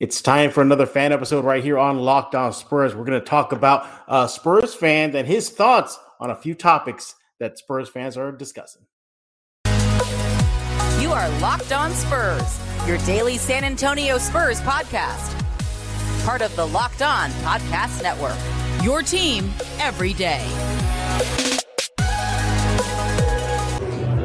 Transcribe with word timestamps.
It's 0.00 0.20
time 0.20 0.50
for 0.50 0.60
another 0.60 0.86
fan 0.86 1.12
episode 1.12 1.44
right 1.44 1.62
here 1.62 1.78
on 1.78 2.00
Locked 2.00 2.34
On 2.34 2.52
Spurs. 2.52 2.96
We're 2.96 3.04
going 3.04 3.20
to 3.20 3.24
talk 3.24 3.52
about 3.52 3.88
a 4.08 4.28
Spurs 4.28 4.74
fans 4.74 5.14
and 5.14 5.24
his 5.24 5.50
thoughts 5.50 6.00
on 6.18 6.30
a 6.30 6.34
few 6.34 6.54
topics 6.54 7.14
that 7.38 7.58
Spurs 7.58 7.88
fans 7.88 8.16
are 8.16 8.32
discussing. 8.32 8.82
You 11.00 11.12
are 11.12 11.28
Locked 11.38 11.72
On 11.72 11.92
Spurs, 11.92 12.60
your 12.88 12.98
daily 12.98 13.36
San 13.36 13.62
Antonio 13.62 14.18
Spurs 14.18 14.60
podcast. 14.62 15.32
Part 16.24 16.42
of 16.42 16.54
the 16.56 16.66
Locked 16.66 17.02
On 17.02 17.30
Podcast 17.30 18.02
Network. 18.02 18.36
Your 18.82 19.00
team 19.02 19.48
every 19.78 20.12
day. 20.12 21.53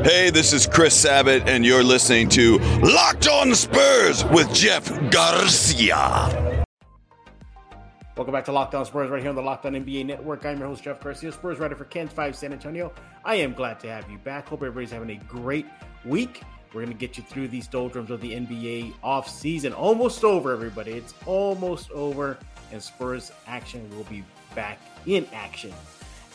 Hey, 0.04 0.30
this 0.30 0.54
is 0.54 0.66
Chris 0.66 0.96
Sabat, 0.96 1.50
and 1.50 1.66
you're 1.66 1.84
listening 1.84 2.30
to 2.30 2.58
Locked 2.82 3.28
On 3.28 3.54
Spurs 3.54 4.24
with 4.24 4.52
Jeff 4.54 4.88
Garcia. 5.12 6.64
Welcome 8.16 8.32
back 8.32 8.46
to 8.46 8.54
Locked 8.54 8.76
On 8.76 8.86
Spurs 8.86 9.10
right 9.10 9.20
here 9.20 9.28
on 9.28 9.36
the 9.36 9.42
Locked 9.42 9.66
On 9.66 9.74
NBA 9.74 10.06
Network. 10.06 10.46
I'm 10.46 10.58
your 10.58 10.70
host, 10.70 10.84
Jeff 10.84 11.02
Garcia, 11.02 11.34
Spurs 11.34 11.60
writer 11.60 11.76
for 11.76 11.84
KENS 11.84 12.14
5 12.14 12.34
San 12.34 12.54
Antonio. 12.54 12.94
I 13.26 13.36
am 13.36 13.52
glad 13.52 13.82
to 13.82 13.92
have 13.92 14.10
you 14.10 14.18
back. 14.20 14.48
Hope 14.48 14.60
everybody's 14.60 14.92
having 14.92 15.10
a 15.10 15.22
great 15.26 15.66
week. 16.06 16.44
We're 16.74 16.86
going 16.86 16.94
to 16.94 16.98
get 16.98 17.18
you 17.18 17.24
through 17.24 17.50
these 17.50 17.68
doldrums 17.68 18.10
of 18.10 18.22
the 18.22 18.32
NBA 18.32 18.94
off 19.04 19.28
season. 19.28 19.74
Almost 19.74 20.24
over, 20.24 20.54
everybody. 20.54 20.94
It's 20.94 21.14
almost 21.26 21.92
over, 21.92 22.38
and 22.72 22.82
Spurs 22.82 23.34
action 23.48 23.90
will 23.98 24.06
be 24.06 24.24
back 24.56 24.80
in 25.06 25.28
action 25.34 25.74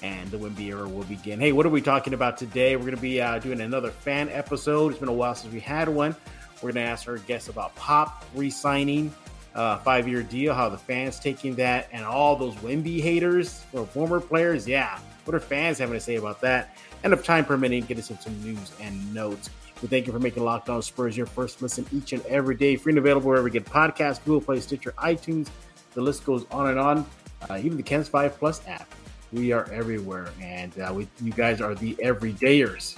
and 0.05 0.31
the 0.31 0.37
Wemby 0.37 0.67
era 0.67 0.87
will 0.87 1.05
begin. 1.05 1.41
Hey, 1.41 1.53
what 1.53 1.65
are 1.65 1.71
we 1.71 1.81
talking 1.81 2.13
about 2.13 2.37
today? 2.37 2.77
We're 2.77 2.83
going 2.83 2.97
to 2.97 3.01
be 3.01 3.23
uh, 3.23 3.39
doing 3.39 3.63
another 3.63 3.91
fan 3.91 4.29
episode. 4.29 4.91
It's 4.91 5.01
been 5.01 5.09
a 5.09 5.13
while 5.13 5.35
since 5.35 5.51
we 5.51 5.61
had 5.61 5.89
one. 5.89 6.15
We're 6.57 6.73
going 6.73 6.85
to 6.85 6.91
ask 6.91 7.09
our 7.09 7.17
guests 7.17 7.49
about 7.49 7.75
Pop 7.75 8.23
re-signing 8.35 9.15
uh, 9.55 9.79
five-year 9.79 10.23
deal, 10.23 10.53
how 10.53 10.69
the 10.69 10.77
fans 10.77 11.19
taking 11.19 11.55
that, 11.55 11.89
and 11.91 12.05
all 12.05 12.37
those 12.37 12.55
Wemby 12.57 13.01
haters 13.01 13.65
or 13.73 13.87
former 13.87 14.21
players. 14.21 14.69
Yeah, 14.69 14.99
what 15.25 15.35
are 15.35 15.41
fans 15.41 15.79
having 15.79 15.95
to 15.95 16.01
say 16.01 16.17
about 16.17 16.39
that? 16.43 16.77
And 17.03 17.15
if 17.15 17.25
time 17.25 17.47
permitting, 17.47 17.85
get 17.85 17.99
us 17.99 18.11
into 18.11 18.25
some 18.25 18.43
news 18.43 18.73
and 18.83 19.15
notes. 19.15 19.49
We 19.81 19.89
thank 19.89 20.07
you 20.07 20.13
for 20.13 20.19
making 20.19 20.45
Locked 20.45 20.69
On 20.69 20.83
Spurs 20.83 21.17
your 21.17 21.27
first 21.27 21.63
listen 21.63 21.87
each 21.93 22.13
and 22.13 22.25
every 22.27 22.57
day. 22.57 22.77
Free 22.77 22.93
and 22.93 22.99
available 22.99 23.29
wherever 23.29 23.49
you 23.49 23.53
get 23.53 23.65
podcasts, 23.65 24.23
Google 24.23 24.43
Play, 24.43 24.61
Stitcher, 24.61 24.93
iTunes. 24.99 25.49
The 25.95 26.03
list 26.03 26.27
goes 26.27 26.45
on 26.51 26.69
and 26.69 26.79
on. 26.79 27.07
Uh, 27.49 27.59
even 27.63 27.79
the 27.79 27.83
KENS 27.83 28.09
5 28.09 28.39
Plus 28.39 28.67
app. 28.69 28.87
We 29.33 29.53
are 29.53 29.71
everywhere, 29.73 30.31
and 30.41 30.79
uh, 30.79 30.93
we, 30.95 31.09
you 31.23 31.33
guys 31.33 31.61
are 31.61 31.75
the 31.75 31.95
everydayers. 31.97 32.97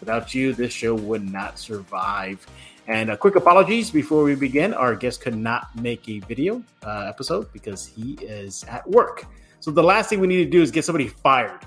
Without 0.00 0.34
you, 0.34 0.52
this 0.52 0.72
show 0.72 0.94
would 0.94 1.30
not 1.30 1.58
survive. 1.58 2.46
And 2.88 3.10
a 3.10 3.16
quick 3.16 3.36
apologies 3.36 3.90
before 3.90 4.24
we 4.24 4.34
begin. 4.34 4.74
Our 4.74 4.96
guest 4.96 5.20
could 5.20 5.36
not 5.36 5.68
make 5.76 6.08
a 6.08 6.18
video 6.20 6.62
uh, 6.84 7.06
episode 7.08 7.52
because 7.52 7.86
he 7.86 8.14
is 8.14 8.64
at 8.64 8.88
work. 8.88 9.26
So 9.60 9.70
the 9.70 9.82
last 9.82 10.08
thing 10.08 10.18
we 10.18 10.26
need 10.26 10.44
to 10.44 10.50
do 10.50 10.62
is 10.62 10.70
get 10.70 10.84
somebody 10.84 11.06
fired. 11.06 11.60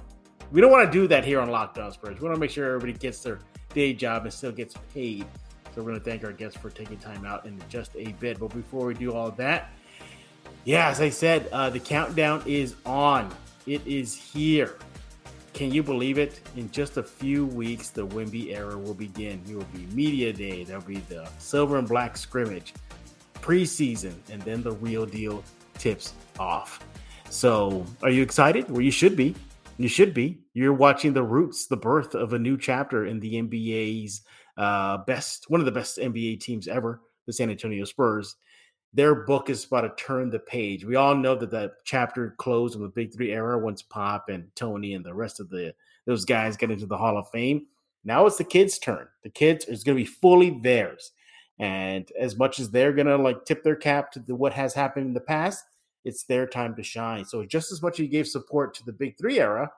We 0.52 0.62
don't 0.62 0.72
want 0.72 0.92
to 0.92 0.92
do 0.92 1.08
that 1.08 1.24
here 1.24 1.40
on 1.40 1.50
Locked 1.50 1.78
On 1.78 1.92
Spurs. 1.92 2.20
We 2.20 2.26
want 2.26 2.36
to 2.36 2.40
make 2.40 2.50
sure 2.50 2.66
everybody 2.66 2.94
gets 2.94 3.22
their 3.22 3.40
day 3.74 3.94
job 3.94 4.24
and 4.24 4.34
still 4.34 4.52
gets 4.52 4.76
paid. 4.94 5.26
So 5.74 5.82
we're 5.82 5.92
going 5.92 6.00
to 6.00 6.04
thank 6.04 6.24
our 6.24 6.32
guests 6.32 6.58
for 6.60 6.70
taking 6.70 6.98
time 6.98 7.26
out 7.26 7.46
in 7.46 7.60
just 7.70 7.96
a 7.96 8.12
bit. 8.20 8.40
But 8.40 8.54
before 8.54 8.86
we 8.86 8.94
do 8.94 9.14
all 9.14 9.32
that, 9.32 9.72
yeah, 10.66 10.90
as 10.90 11.02
I 11.02 11.10
said, 11.10 11.48
uh, 11.52 11.70
the 11.70 11.80
countdown 11.80 12.44
is 12.46 12.76
on. 12.86 13.34
It 13.66 13.86
is 13.88 14.14
here. 14.14 14.78
Can 15.54 15.72
you 15.72 15.84
believe 15.84 16.18
it? 16.18 16.42
In 16.58 16.70
just 16.72 16.98
a 16.98 17.04
few 17.04 17.46
weeks, 17.46 17.90
the 17.90 18.06
Wemby 18.06 18.54
era 18.54 18.78
will 18.78 18.94
begin. 18.94 19.42
It 19.48 19.56
will 19.56 19.64
be 19.66 19.86
media 19.94 20.34
day. 20.34 20.64
There'll 20.64 20.82
be 20.82 20.98
the 21.08 21.30
silver 21.38 21.78
and 21.78 21.88
black 21.88 22.18
scrimmage, 22.18 22.74
preseason, 23.36 24.16
and 24.30 24.42
then 24.42 24.64
the 24.64 24.74
real 24.74 25.06
deal 25.06 25.44
tips 25.78 26.14
off. 26.40 26.86
So, 27.30 27.86
are 28.02 28.10
you 28.10 28.22
excited? 28.22 28.70
Well, 28.70 28.82
you 28.82 28.92
should 28.92 29.16
be. 29.16 29.36
You 29.78 29.88
should 29.88 30.14
be. 30.14 30.40
You're 30.54 30.74
watching 30.74 31.14
the 31.14 31.24
roots, 31.24 31.68
the 31.68 31.78
birth 31.78 32.16
of 32.16 32.34
a 32.34 32.40
new 32.40 32.58
chapter 32.58 33.06
in 33.06 33.20
the 33.20 33.36
NBA's 33.36 34.24
uh, 34.58 34.98
best, 35.06 35.46
one 35.50 35.62
of 35.62 35.66
the 35.66 35.72
best 35.72 35.98
NBA 35.98 36.42
teams 36.42 36.68
ever, 36.68 37.02
the 37.28 37.34
San 37.34 37.50
Antonio 37.50 37.86
Spurs 37.86 38.36
their 38.94 39.16
book 39.16 39.50
is 39.50 39.66
about 39.66 39.82
to 39.82 40.04
turn 40.04 40.30
the 40.30 40.40
page. 40.40 40.86
We 40.86 40.96
all 40.96 41.16
know 41.16 41.36
that 41.36 41.52
that 41.52 41.74
chapter 41.84 42.36
closed 42.38 42.76
in 42.76 42.82
the 42.82 42.90
Big 42.90 43.14
Three 43.14 43.32
era 43.32 43.58
once 43.58 43.82
Pop 43.82 44.30
and 44.30 44.54
Tony 44.56 44.94
and 44.94 45.04
the 45.04 45.14
rest 45.14 45.40
of 45.40 45.50
the 45.50 45.74
those 46.06 46.26
guys 46.26 46.58
get 46.58 46.72
into 46.72 46.86
the 46.86 46.98
Hall 46.98 47.18
of 47.18 47.30
Fame. 47.30 47.66
Now 48.04 48.26
it's 48.26 48.38
the 48.38 48.44
kids' 48.44 48.78
turn. 48.78 49.08
The 49.24 49.30
kids 49.30 49.66
is 49.66 49.84
going 49.84 49.98
to 49.98 50.04
be 50.04 50.10
fully 50.10 50.60
theirs, 50.62 51.12
and 51.60 52.12
as 52.20 52.38
much 52.38 52.60
as 52.60 52.70
they're 52.70 52.94
going 52.94 53.08
to 53.08 53.18
like 53.18 53.46
tip 53.46 53.64
their 53.64 53.76
cap 53.76 54.12
to 54.12 54.20
the, 54.20 54.36
what 54.36 54.54
has 54.54 54.74
happened 54.74 55.08
in 55.08 55.14
the 55.14 55.22
past, 55.22 55.64
it's 56.06 56.24
their 56.26 56.46
time 56.46 56.76
to 56.76 56.84
shine. 56.84 57.26
So 57.26 57.46
just 57.46 57.72
as 57.72 57.82
much 57.82 57.96
as 57.96 58.00
you 58.00 58.08
gave 58.08 58.28
support 58.28 58.74
to 58.76 58.86
the 58.86 58.94
Big 58.94 59.18
Three 59.18 59.40
era, 59.40 59.72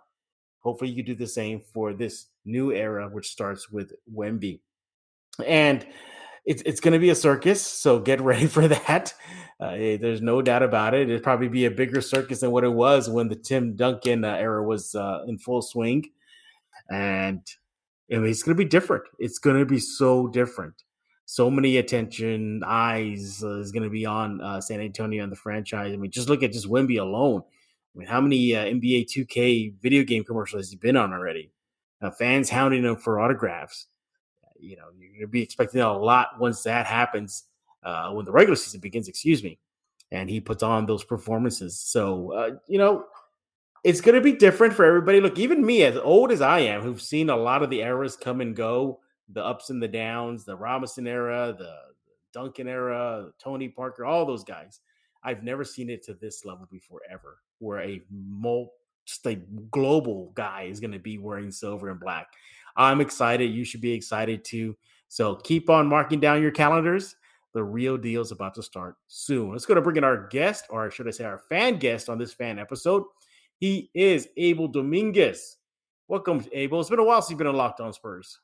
hopefully 0.59 0.89
you 0.89 1.03
do 1.03 1.15
the 1.15 1.27
same 1.27 1.61
for 1.73 1.93
this 1.93 2.25
new 2.43 2.73
era, 2.73 3.07
which 3.07 3.29
starts 3.29 3.69
with 3.69 3.93
Wemby. 4.13 4.59
And 5.45 5.85
it's 6.45 6.61
it's 6.65 6.79
going 6.79 6.93
to 6.93 6.99
be 6.99 7.09
a 7.09 7.15
circus, 7.15 7.61
so 7.61 7.99
get 7.99 8.21
ready 8.21 8.47
for 8.47 8.67
that. 8.67 9.13
Uh, 9.59 9.67
eh, 9.69 9.97
there's 9.97 10.21
no 10.21 10.41
doubt 10.41 10.63
about 10.63 10.93
it. 10.93 11.09
It'll 11.09 11.23
probably 11.23 11.47
be 11.47 11.65
a 11.65 11.71
bigger 11.71 12.01
circus 12.01 12.41
than 12.41 12.51
what 12.51 12.63
it 12.63 12.73
was 12.73 13.09
when 13.09 13.29
the 13.29 13.35
Tim 13.35 13.75
Duncan 13.75 14.23
uh, 14.23 14.35
era 14.35 14.63
was 14.63 14.95
uh, 14.95 15.23
in 15.27 15.37
full 15.37 15.61
swing, 15.61 16.05
and 16.89 17.41
I 18.11 18.17
mean, 18.17 18.29
it's 18.29 18.43
going 18.43 18.55
to 18.55 18.63
be 18.63 18.69
different. 18.69 19.03
It's 19.17 19.39
going 19.39 19.57
to 19.57 19.65
be 19.65 19.79
so 19.79 20.27
different. 20.27 20.75
So 21.27 21.49
many 21.49 21.77
attention 21.77 22.61
eyes 22.63 23.43
uh, 23.43 23.59
is 23.59 23.71
going 23.71 23.83
to 23.83 23.89
be 23.89 24.05
on 24.05 24.41
uh, 24.41 24.61
San 24.61 24.79
Antonio 24.79 25.23
and 25.23 25.31
the 25.31 25.37
franchise. 25.37 25.91
I 25.91 25.97
mean, 25.97 26.11
just 26.11 26.29
look 26.29 26.43
at 26.43 26.51
just 26.51 26.69
Wemby 26.69 27.01
alone. 27.01 27.41
I 27.41 27.97
mean, 27.97 28.07
how 28.07 28.21
many 28.21 28.55
uh, 28.55 28.65
NBA 28.65 29.07
2K 29.07 29.81
video 29.81 30.03
game 30.03 30.23
commercials 30.23 30.65
has 30.65 30.69
he 30.69 30.77
been 30.77 30.97
on 30.97 31.13
already? 31.13 31.51
fans 32.19 32.51
hounding 32.51 32.83
him 32.83 32.95
for 32.95 33.19
autographs 33.19 33.87
you 34.65 34.75
know, 34.75 34.87
you're 34.97 35.09
going 35.09 35.21
to 35.21 35.27
be 35.27 35.41
expecting 35.41 35.81
a 35.81 35.97
lot 35.97 36.39
once 36.39 36.63
that 36.63 36.85
happens, 36.85 37.43
uh, 37.83 38.11
when 38.11 38.25
the 38.25 38.31
regular 38.31 38.55
season 38.55 38.79
begins, 38.79 39.07
excuse 39.07 39.43
me, 39.43 39.59
and 40.11 40.29
he 40.29 40.39
puts 40.39 40.63
on 40.63 40.85
those 40.85 41.03
performances. 41.03 41.79
So, 41.79 42.31
uh, 42.33 42.51
you 42.67 42.77
know, 42.77 43.05
it's 43.83 44.01
going 44.01 44.15
to 44.15 44.21
be 44.21 44.33
different 44.33 44.73
for 44.73 44.85
everybody. 44.85 45.21
Look, 45.21 45.37
even 45.37 45.65
me, 45.65 45.83
as 45.83 45.97
old 45.97 46.31
as 46.31 46.41
I 46.41 46.59
am, 46.59 46.81
who've 46.81 47.01
seen 47.01 47.29
a 47.29 47.37
lot 47.37 47.63
of 47.63 47.69
the 47.69 47.81
eras 47.81 48.15
come 48.15 48.41
and 48.41 48.55
go, 48.55 48.99
the 49.29 49.43
ups 49.43 49.69
and 49.69 49.81
the 49.81 49.87
downs, 49.87 50.43
the 50.43 50.55
Robinson 50.55 51.07
era, 51.07 51.55
the 51.57 51.75
Duncan 52.33 52.67
era, 52.67 53.29
Tony 53.39 53.69
Parker, 53.69 54.05
all 54.05 54.25
those 54.25 54.43
guys. 54.43 54.81
I've 55.23 55.43
never 55.43 55.63
seen 55.63 55.89
it 55.89 56.03
to 56.03 56.13
this 56.13 56.45
level 56.45 56.67
before 56.71 57.01
ever, 57.09 57.39
where 57.59 57.81
a 57.81 58.03
multi 58.11 58.71
just 59.05 59.25
a 59.27 59.35
global 59.69 60.31
guy 60.33 60.63
is 60.63 60.79
going 60.79 60.91
to 60.91 60.99
be 60.99 61.17
wearing 61.17 61.51
silver 61.51 61.89
and 61.89 61.99
black. 61.99 62.27
I'm 62.75 63.01
excited. 63.01 63.45
You 63.45 63.63
should 63.63 63.81
be 63.81 63.93
excited 63.93 64.43
too. 64.43 64.75
So 65.07 65.35
keep 65.35 65.69
on 65.69 65.87
marking 65.87 66.19
down 66.19 66.41
your 66.41 66.51
calendars. 66.51 67.15
The 67.53 67.63
real 67.63 67.97
deal 67.97 68.21
is 68.21 68.31
about 68.31 68.53
to 68.55 68.63
start 68.63 68.95
soon. 69.07 69.51
Let's 69.51 69.65
go 69.65 69.73
to 69.73 69.81
bring 69.81 69.95
in 69.95 70.03
our 70.03 70.27
guest, 70.27 70.65
or 70.69 70.91
should 70.91 71.07
I 71.07 71.11
say 71.11 71.23
our 71.23 71.37
fan 71.37 71.79
guest 71.79 72.09
on 72.09 72.17
this 72.17 72.33
fan 72.33 72.59
episode. 72.59 73.03
He 73.59 73.89
is 73.93 74.27
Abel 74.35 74.67
Dominguez. 74.67 75.57
Welcome, 76.09 76.45
Abel. 76.51 76.81
It's 76.81 76.89
been 76.89 76.99
a 76.99 77.03
while 77.03 77.21
since 77.21 77.31
you've 77.31 77.37
been 77.37 77.47
on 77.47 77.55
Locked 77.55 77.79
On 77.79 77.93
Spurs. 77.93 78.41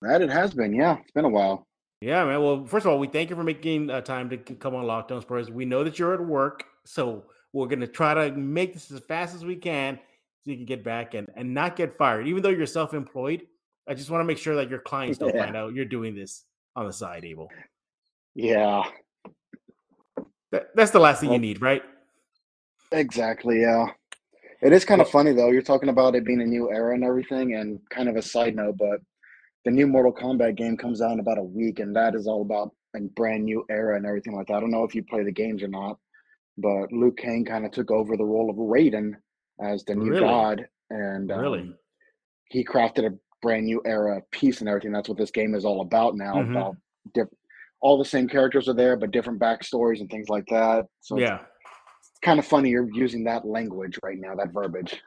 That 0.00 0.22
it 0.22 0.30
has 0.30 0.54
been. 0.54 0.74
Yeah, 0.74 0.96
it's 0.98 1.10
been 1.10 1.26
a 1.26 1.28
while. 1.28 1.66
Yeah, 2.00 2.24
man. 2.24 2.42
Well, 2.42 2.64
first 2.64 2.86
of 2.86 2.92
all, 2.92 2.98
we 2.98 3.06
thank 3.06 3.28
you 3.28 3.36
for 3.36 3.44
making 3.44 3.90
uh, 3.90 4.00
time 4.00 4.30
to 4.30 4.38
come 4.38 4.74
on 4.74 4.86
Locked 4.86 5.12
On 5.12 5.20
Spurs. 5.20 5.50
We 5.50 5.66
know 5.66 5.84
that 5.84 5.98
you're 5.98 6.14
at 6.14 6.24
work, 6.24 6.64
so 6.86 7.24
we're 7.52 7.68
going 7.68 7.80
to 7.80 7.86
try 7.86 8.14
to 8.14 8.34
make 8.34 8.72
this 8.72 8.90
as 8.90 9.00
fast 9.00 9.34
as 9.34 9.44
we 9.44 9.54
can 9.54 10.00
so 10.44 10.50
you 10.50 10.56
can 10.56 10.66
get 10.66 10.82
back 10.82 11.14
and, 11.14 11.28
and 11.36 11.54
not 11.54 11.76
get 11.76 11.96
fired. 11.96 12.26
Even 12.26 12.42
though 12.42 12.48
you're 12.48 12.66
self 12.66 12.94
employed, 12.94 13.42
I 13.88 13.94
just 13.94 14.10
want 14.10 14.20
to 14.20 14.24
make 14.24 14.38
sure 14.38 14.56
that 14.56 14.68
your 14.70 14.80
clients 14.80 15.18
don't 15.18 15.34
yeah. 15.34 15.44
find 15.44 15.56
out 15.56 15.74
you're 15.74 15.84
doing 15.84 16.14
this 16.14 16.44
on 16.74 16.86
the 16.86 16.92
side, 16.92 17.24
Abel. 17.24 17.48
Yeah. 18.34 18.82
That, 20.50 20.68
that's 20.74 20.90
the 20.90 20.98
last 20.98 21.20
thing 21.20 21.30
well, 21.30 21.36
you 21.36 21.46
need, 21.46 21.62
right? 21.62 21.82
Exactly. 22.90 23.60
Yeah. 23.60 23.86
It 24.62 24.72
is 24.72 24.84
kind 24.84 25.00
of 25.00 25.10
funny 25.10 25.32
though. 25.32 25.50
You're 25.50 25.62
talking 25.62 25.88
about 25.88 26.14
it 26.14 26.24
being 26.24 26.40
a 26.40 26.46
new 26.46 26.70
era 26.70 26.94
and 26.94 27.04
everything, 27.04 27.54
and 27.54 27.80
kind 27.90 28.08
of 28.08 28.16
a 28.16 28.22
side 28.22 28.54
note, 28.54 28.76
but 28.78 29.00
the 29.64 29.70
new 29.70 29.86
Mortal 29.86 30.12
Kombat 30.12 30.56
game 30.56 30.76
comes 30.76 31.00
out 31.00 31.12
in 31.12 31.20
about 31.20 31.38
a 31.38 31.42
week, 31.42 31.78
and 31.78 31.94
that 31.96 32.14
is 32.14 32.26
all 32.26 32.42
about 32.42 32.70
a 32.96 33.00
brand 33.00 33.44
new 33.44 33.64
era 33.70 33.96
and 33.96 34.06
everything 34.06 34.34
like 34.34 34.48
that. 34.48 34.54
I 34.54 34.60
don't 34.60 34.70
know 34.70 34.84
if 34.84 34.94
you 34.94 35.02
play 35.02 35.24
the 35.24 35.32
games 35.32 35.62
or 35.62 35.68
not, 35.68 35.98
but 36.58 36.92
Liu 36.92 37.12
Kang 37.12 37.44
kind 37.44 37.64
of 37.64 37.72
took 37.72 37.90
over 37.90 38.16
the 38.16 38.24
role 38.24 38.50
of 38.50 38.56
Raiden 38.56 39.14
as 39.62 39.84
the 39.84 39.94
new 39.94 40.10
really? 40.10 40.20
god, 40.20 40.66
and 40.90 41.30
um, 41.30 41.40
really, 41.40 41.72
he 42.48 42.64
crafted 42.64 43.06
a 43.06 43.16
brand 43.40 43.64
new 43.64 43.80
era 43.84 44.18
of 44.18 44.30
peace 44.30 44.60
and 44.60 44.68
everything. 44.68 44.92
That's 44.92 45.08
what 45.08 45.18
this 45.18 45.30
game 45.30 45.54
is 45.54 45.64
all 45.64 45.80
about 45.80 46.16
now. 46.16 46.34
Mm-hmm. 46.34 46.56
About 46.56 46.76
diff- 47.14 47.28
all 47.80 47.98
the 47.98 48.04
same 48.04 48.28
characters 48.28 48.68
are 48.68 48.74
there, 48.74 48.96
but 48.96 49.10
different 49.10 49.40
backstories 49.40 50.00
and 50.00 50.10
things 50.10 50.28
like 50.28 50.46
that. 50.46 50.86
So 51.00 51.18
yeah, 51.18 51.34
it's, 51.34 52.10
it's 52.10 52.20
kind 52.22 52.38
of 52.38 52.46
funny 52.46 52.70
you're 52.70 52.88
using 52.92 53.24
that 53.24 53.44
language 53.44 53.98
right 54.02 54.18
now, 54.18 54.34
that 54.36 54.52
verbiage. 54.52 55.00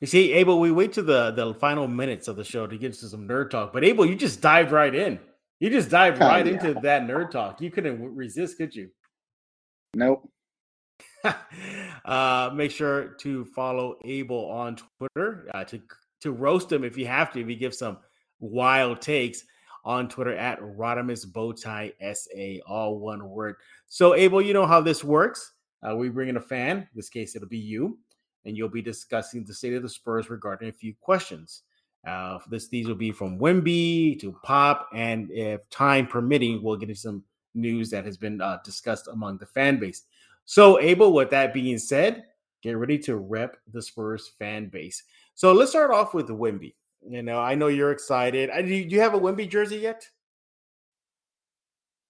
You 0.00 0.06
see, 0.06 0.32
Abel, 0.32 0.60
we 0.60 0.70
wait 0.70 0.92
to 0.94 1.02
the 1.02 1.30
the 1.30 1.54
final 1.54 1.88
minutes 1.88 2.28
of 2.28 2.36
the 2.36 2.44
show 2.44 2.66
to 2.66 2.76
get 2.76 2.92
into 2.92 3.08
some 3.08 3.28
nerd 3.28 3.50
talk, 3.50 3.72
but 3.72 3.84
Abel, 3.84 4.04
you 4.04 4.16
just 4.16 4.40
dived 4.40 4.70
right 4.72 4.94
in. 4.94 5.18
You 5.60 5.70
just 5.70 5.88
dived 5.88 6.20
right 6.20 6.44
yeah. 6.44 6.52
into 6.52 6.74
that 6.80 7.02
nerd 7.02 7.30
talk. 7.30 7.60
You 7.60 7.70
couldn't 7.70 8.14
resist, 8.14 8.58
could 8.58 8.74
you? 8.74 8.90
Nope. 9.94 10.28
uh, 12.04 12.50
make 12.54 12.70
sure 12.70 13.08
to 13.20 13.44
follow 13.46 13.96
Abel 14.04 14.50
on 14.50 14.76
Twitter 14.98 15.48
uh, 15.54 15.64
to 15.64 15.80
to 16.20 16.32
roast 16.32 16.72
him 16.72 16.84
if 16.84 16.96
you 16.96 17.06
have 17.06 17.32
to. 17.32 17.40
If 17.40 17.48
he 17.48 17.54
gives 17.54 17.78
some 17.78 17.98
wild 18.40 19.00
takes 19.00 19.44
on 19.84 20.08
Twitter 20.08 20.34
at 20.34 20.60
Rodimus 20.60 21.26
Bowtie 21.26 21.92
SA, 22.14 22.64
all 22.66 22.98
one 22.98 23.28
word. 23.28 23.56
So 23.88 24.14
Abel, 24.14 24.40
you 24.40 24.54
know 24.54 24.66
how 24.66 24.80
this 24.80 25.04
works. 25.04 25.52
Uh, 25.82 25.94
we 25.94 26.08
bring 26.08 26.30
in 26.30 26.36
a 26.38 26.40
fan. 26.40 26.78
In 26.78 26.88
this 26.94 27.10
case, 27.10 27.36
it'll 27.36 27.48
be 27.48 27.58
you, 27.58 27.98
and 28.44 28.56
you'll 28.56 28.70
be 28.70 28.82
discussing 28.82 29.44
the 29.44 29.52
state 29.52 29.74
of 29.74 29.82
the 29.82 29.88
Spurs 29.88 30.30
regarding 30.30 30.68
a 30.68 30.72
few 30.72 30.94
questions. 31.00 31.62
Uh, 32.06 32.38
this 32.50 32.68
these 32.68 32.86
will 32.86 32.94
be 32.94 33.12
from 33.12 33.38
Wemby 33.38 34.18
to 34.20 34.32
Pop, 34.42 34.88
and 34.94 35.30
if 35.30 35.68
time 35.70 36.06
permitting, 36.06 36.62
we'll 36.62 36.76
get 36.76 36.88
into 36.88 37.00
some 37.00 37.22
news 37.54 37.90
that 37.90 38.04
has 38.04 38.16
been 38.16 38.40
uh, 38.40 38.58
discussed 38.64 39.08
among 39.08 39.38
the 39.38 39.46
fan 39.46 39.78
base. 39.78 40.02
So, 40.44 40.80
Abel, 40.80 41.12
with 41.12 41.30
that 41.30 41.54
being 41.54 41.78
said, 41.78 42.24
get 42.62 42.76
ready 42.76 42.98
to 42.98 43.16
rep 43.16 43.56
the 43.72 43.82
Spurs 43.82 44.32
fan 44.38 44.68
base. 44.68 45.02
So 45.34 45.52
let's 45.52 45.70
start 45.70 45.90
off 45.90 46.14
with 46.14 46.28
Wemby. 46.28 46.74
You 47.08 47.22
know, 47.22 47.38
I 47.38 47.54
know 47.54 47.68
you're 47.68 47.92
excited. 47.92 48.50
do 48.66 48.74
you 48.74 49.00
have 49.00 49.14
a 49.14 49.20
Wemby 49.20 49.48
jersey 49.48 49.76
yet? 49.76 50.08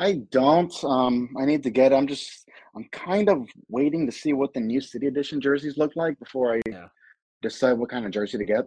I 0.00 0.20
don't. 0.30 0.72
Um, 0.84 1.34
I 1.38 1.44
need 1.44 1.62
to 1.62 1.70
get. 1.70 1.92
I'm 1.92 2.06
just. 2.06 2.48
I'm 2.76 2.84
kind 2.90 3.28
of 3.28 3.48
waiting 3.68 4.04
to 4.06 4.12
see 4.12 4.32
what 4.32 4.52
the 4.52 4.60
new 4.60 4.80
City 4.80 5.06
Edition 5.06 5.40
jerseys 5.40 5.78
look 5.78 5.92
like 5.94 6.18
before 6.18 6.54
I 6.54 6.60
yeah. 6.68 6.88
decide 7.40 7.74
what 7.74 7.90
kind 7.90 8.04
of 8.04 8.10
jersey 8.10 8.36
to 8.36 8.44
get. 8.44 8.66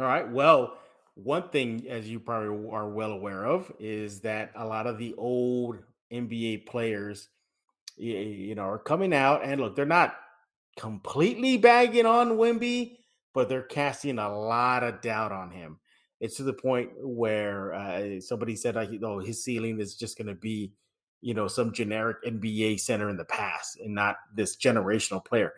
All 0.00 0.06
right. 0.06 0.28
Well, 0.28 0.78
one 1.14 1.50
thing, 1.50 1.86
as 1.88 2.08
you 2.08 2.18
probably 2.18 2.70
are 2.70 2.88
well 2.88 3.12
aware 3.12 3.44
of, 3.44 3.70
is 3.78 4.20
that 4.20 4.52
a 4.56 4.66
lot 4.66 4.86
of 4.86 4.98
the 4.98 5.14
old 5.18 5.78
NBA 6.10 6.66
players, 6.66 7.28
you 7.96 8.54
know, 8.54 8.62
are 8.62 8.78
coming 8.78 9.14
out 9.14 9.44
and 9.44 9.60
look, 9.60 9.76
they're 9.76 9.86
not 9.86 10.14
completely 10.76 11.56
bagging 11.56 12.06
on 12.06 12.32
Wemby, 12.32 12.98
but 13.34 13.48
they're 13.48 13.62
casting 13.62 14.18
a 14.18 14.38
lot 14.38 14.82
of 14.82 15.00
doubt 15.00 15.32
on 15.32 15.50
him. 15.50 15.78
It's 16.20 16.36
to 16.36 16.44
the 16.44 16.52
point 16.52 16.90
where 16.98 17.74
uh, 17.74 18.20
somebody 18.20 18.54
said, 18.54 18.76
like, 18.76 18.90
"Oh, 19.02 19.18
his 19.18 19.42
ceiling 19.42 19.80
is 19.80 19.96
just 19.96 20.16
going 20.16 20.28
to 20.28 20.34
be, 20.34 20.72
you 21.20 21.34
know, 21.34 21.48
some 21.48 21.72
generic 21.72 22.18
NBA 22.24 22.78
center 22.78 23.10
in 23.10 23.16
the 23.16 23.24
past, 23.24 23.78
and 23.80 23.94
not 23.94 24.16
this 24.34 24.56
generational 24.56 25.24
player." 25.24 25.52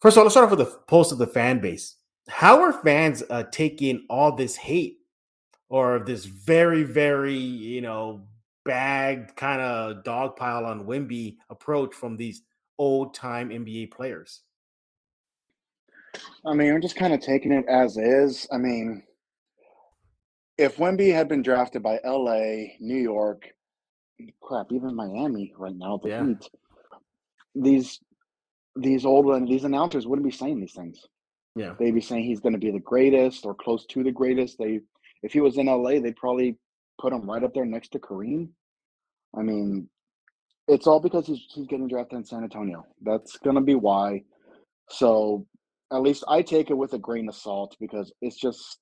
First 0.00 0.16
of 0.16 0.20
all, 0.20 0.24
let's 0.24 0.34
start 0.34 0.50
off 0.50 0.56
with 0.56 0.66
the 0.66 0.78
pulse 0.86 1.12
of 1.12 1.18
the 1.18 1.26
fan 1.26 1.60
base 1.60 1.96
how 2.30 2.62
are 2.62 2.72
fans 2.72 3.22
uh, 3.28 3.44
taking 3.50 4.06
all 4.08 4.34
this 4.34 4.56
hate 4.56 4.98
or 5.68 5.98
this 5.98 6.24
very, 6.24 6.84
very, 6.84 7.34
you 7.34 7.80
know, 7.80 8.26
bagged 8.64 9.36
kind 9.36 9.60
of 9.60 10.04
dogpile 10.04 10.66
on 10.66 10.86
Wemby 10.86 11.36
approach 11.48 11.94
from 11.94 12.16
these 12.16 12.42
old 12.78 13.14
time 13.14 13.50
NBA 13.50 13.90
players? 13.90 14.42
I 16.44 16.54
mean, 16.54 16.72
I'm 16.72 16.82
just 16.82 16.96
kind 16.96 17.12
of 17.12 17.20
taking 17.20 17.52
it 17.52 17.66
as 17.68 17.96
is. 17.96 18.46
I 18.52 18.58
mean, 18.58 19.02
if 20.58 20.76
Wemby 20.76 21.12
had 21.12 21.28
been 21.28 21.42
drafted 21.42 21.82
by 21.82 22.00
LA, 22.04 22.74
New 22.80 23.00
York, 23.00 23.48
crap, 24.42 24.66
even 24.72 24.94
Miami 24.94 25.52
right 25.56 25.74
now, 25.76 25.98
the 26.02 26.08
yeah. 26.08 26.26
Heat, 26.26 26.50
these 27.54 28.00
these 28.76 29.04
old 29.04 29.48
these 29.48 29.64
announcers 29.64 30.06
wouldn't 30.06 30.26
be 30.28 30.36
saying 30.36 30.60
these 30.60 30.74
things. 30.74 31.06
Yeah. 31.56 31.74
They'd 31.78 31.94
be 31.94 32.00
saying 32.00 32.24
he's 32.24 32.40
going 32.40 32.52
to 32.52 32.58
be 32.58 32.70
the 32.70 32.78
greatest 32.78 33.44
or 33.44 33.54
close 33.54 33.84
to 33.86 34.04
the 34.04 34.12
greatest. 34.12 34.58
They, 34.58 34.80
if 35.22 35.32
he 35.32 35.40
was 35.40 35.58
in 35.58 35.66
LA, 35.66 35.98
they'd 36.00 36.16
probably 36.16 36.56
put 37.00 37.12
him 37.12 37.28
right 37.28 37.42
up 37.42 37.54
there 37.54 37.64
next 37.64 37.92
to 37.92 37.98
Kareem. 37.98 38.48
I 39.36 39.42
mean, 39.42 39.88
it's 40.68 40.86
all 40.86 41.00
because 41.00 41.26
he's 41.26 41.40
he's 41.52 41.66
getting 41.66 41.88
drafted 41.88 42.18
in 42.18 42.24
San 42.24 42.42
Antonio. 42.42 42.84
That's 43.02 43.36
going 43.38 43.56
to 43.56 43.62
be 43.62 43.74
why. 43.74 44.22
So, 44.88 45.46
at 45.92 46.02
least 46.02 46.24
I 46.28 46.42
take 46.42 46.70
it 46.70 46.74
with 46.74 46.92
a 46.92 46.98
grain 46.98 47.28
of 47.28 47.34
salt 47.34 47.76
because 47.80 48.12
it's 48.20 48.36
just 48.36 48.78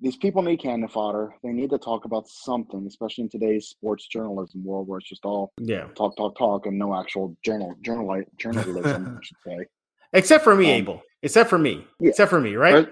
these 0.00 0.16
people 0.16 0.42
need 0.42 0.58
cannon 0.58 0.88
fodder. 0.88 1.34
They 1.42 1.50
need 1.50 1.70
to 1.70 1.78
talk 1.78 2.04
about 2.04 2.28
something, 2.28 2.86
especially 2.86 3.24
in 3.24 3.30
today's 3.30 3.68
sports 3.68 4.06
journalism 4.08 4.64
world, 4.64 4.88
where 4.88 4.98
it's 4.98 5.08
just 5.08 5.24
all 5.24 5.52
yeah 5.60 5.86
talk, 5.96 6.16
talk, 6.16 6.36
talk, 6.38 6.66
and 6.66 6.78
no 6.78 6.98
actual 6.98 7.36
journal 7.44 7.74
journal 7.82 8.22
journalism. 8.38 9.18
I 9.20 9.24
should 9.24 9.36
say. 9.46 9.66
Except 10.14 10.44
for 10.44 10.54
me, 10.54 10.66
um, 10.66 10.70
Abel. 10.72 11.02
Except 11.22 11.48
for 11.48 11.58
me. 11.58 11.86
Yeah. 12.00 12.10
Except 12.10 12.30
for 12.30 12.40
me, 12.40 12.56
right? 12.56 12.88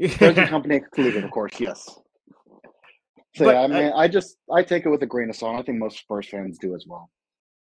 Present 0.00 0.48
company 0.48 0.76
excluded, 0.76 1.22
of 1.24 1.30
course. 1.30 1.52
Yes. 1.60 1.98
So 3.36 3.44
but, 3.44 3.54
yeah, 3.54 3.60
I 3.60 3.66
mean, 3.66 3.92
I, 3.92 4.04
I 4.04 4.08
just 4.08 4.38
I 4.50 4.62
take 4.62 4.86
it 4.86 4.88
with 4.88 5.02
a 5.02 5.06
grain 5.06 5.28
of 5.28 5.36
salt. 5.36 5.58
I 5.58 5.62
think 5.62 5.78
most 5.78 5.98
Spurs 5.98 6.26
fans 6.26 6.58
do 6.58 6.74
as 6.74 6.86
well. 6.86 7.10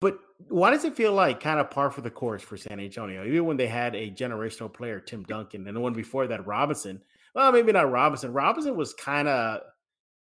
But 0.01 0.19
why 0.49 0.73
does 0.73 0.85
it 0.85 0.97
feel 0.97 1.13
like 1.13 1.39
kind 1.41 1.61
of 1.61 1.71
par 1.71 1.89
for 1.93 2.01
the 2.01 2.11
course 2.11 2.43
for 2.43 2.57
San 2.57 2.81
Antonio? 2.81 3.25
Even 3.25 3.45
when 3.45 3.57
they 3.57 3.69
had 3.69 3.95
a 3.95 4.11
generational 4.11 4.73
player, 4.73 4.99
Tim 4.99 5.23
Duncan, 5.23 5.69
and 5.69 5.77
the 5.77 5.81
one 5.81 5.93
before 5.93 6.27
that, 6.27 6.45
Robinson. 6.45 7.01
Well, 7.37 7.53
maybe 7.53 7.71
not 7.71 7.93
Robinson. 7.93 8.33
Robinson 8.33 8.77
was 8.77 8.93
kind 8.95 9.29
of 9.29 9.61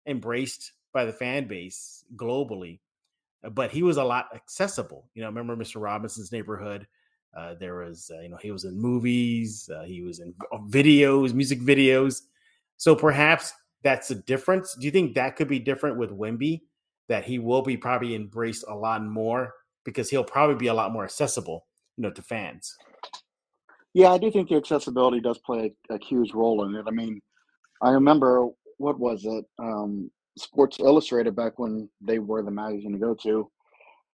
embraced 0.06 0.74
by 0.94 1.06
the 1.06 1.12
fan 1.12 1.48
base 1.48 2.06
globally, 2.16 2.80
but 3.52 3.72
he 3.72 3.82
was 3.82 3.98
a 3.98 4.04
lot 4.04 4.28
accessible. 4.36 5.10
You 5.16 5.24
know, 5.24 5.30
remember 5.30 5.56
Mr. 5.56 5.82
Robinson's 5.82 6.32
neighborhood? 6.32 6.86
Uh, 7.36 7.56
there 7.56 7.78
was, 7.78 8.12
uh, 8.14 8.20
you 8.20 8.30
know, 8.30 8.38
he 8.40 8.52
was 8.52 8.66
in 8.66 8.80
movies, 8.80 9.70
uh, 9.76 9.84
he 9.84 10.02
was 10.02 10.20
in 10.20 10.34
uh, 10.52 10.58
videos, 10.68 11.34
music 11.34 11.60
videos. 11.60 12.22
So 12.78 12.94
perhaps 12.94 13.54
that's 13.84 14.12
a 14.12 14.16
difference. 14.16 14.76
Do 14.76 14.86
you 14.86 14.92
think 14.92 15.16
that 15.16 15.36
could 15.36 15.48
be 15.48 15.60
different 15.60 15.98
with 15.98 16.12
Wemby? 16.12 16.62
That 17.10 17.26
he 17.26 17.40
will 17.40 17.62
be 17.62 17.76
probably 17.76 18.16
embraced 18.16 18.64
a 18.68 18.76
lot 18.76 19.04
more 19.04 19.54
because 19.84 20.10
he'll 20.10 20.24
probably 20.24 20.56
be 20.56 20.68
a 20.68 20.74
lot 20.74 20.94
more 20.94 21.04
accessible, 21.04 21.66
you 21.98 22.04
know, 22.04 22.12
to 22.12 22.22
fans. 22.22 22.78
Yeah, 23.94 24.12
I 24.12 24.18
do 24.18 24.32
think 24.32 24.48
the 24.48 24.56
accessibility 24.56 25.20
does 25.20 25.38
play 25.40 25.74
a, 25.90 25.96
a 25.96 26.00
huge 26.00 26.34
role 26.34 26.64
in 26.64 26.76
it. 26.76 26.86
I 26.88 26.92
mean, 26.92 27.20
I 27.82 27.90
remember 27.90 28.48
what 28.78 29.00
was 29.00 29.26
it? 29.26 29.46
Um, 29.60 30.10
Sports 30.38 30.80
Illustrated 30.80 31.36
back 31.36 31.60
when 31.60 31.90
they 32.00 32.20
were 32.20 32.42
the 32.42 32.52
magazine 32.52 32.94
to 32.94 32.98
go 32.98 33.14
to 33.24 33.52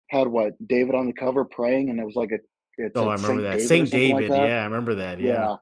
had 0.10 0.28
what 0.28 0.54
David 0.68 0.94
on 0.94 1.08
the 1.08 1.14
cover 1.14 1.44
praying, 1.44 1.90
and 1.90 2.00
it 2.00 2.06
was 2.06 2.16
like 2.16 2.32
a 2.32 2.38
it's 2.78 2.96
oh, 2.96 3.08
I 3.08 3.16
remember 3.16 3.42
that 3.44 3.62
Saint 3.62 3.92
David. 3.92 4.30
Like 4.30 4.40
that. 4.40 4.48
Yeah, 4.48 4.62
I 4.62 4.66
remember 4.66 4.96
that. 4.96 5.20
Yeah. 5.20 5.32
yeah. 5.32 5.56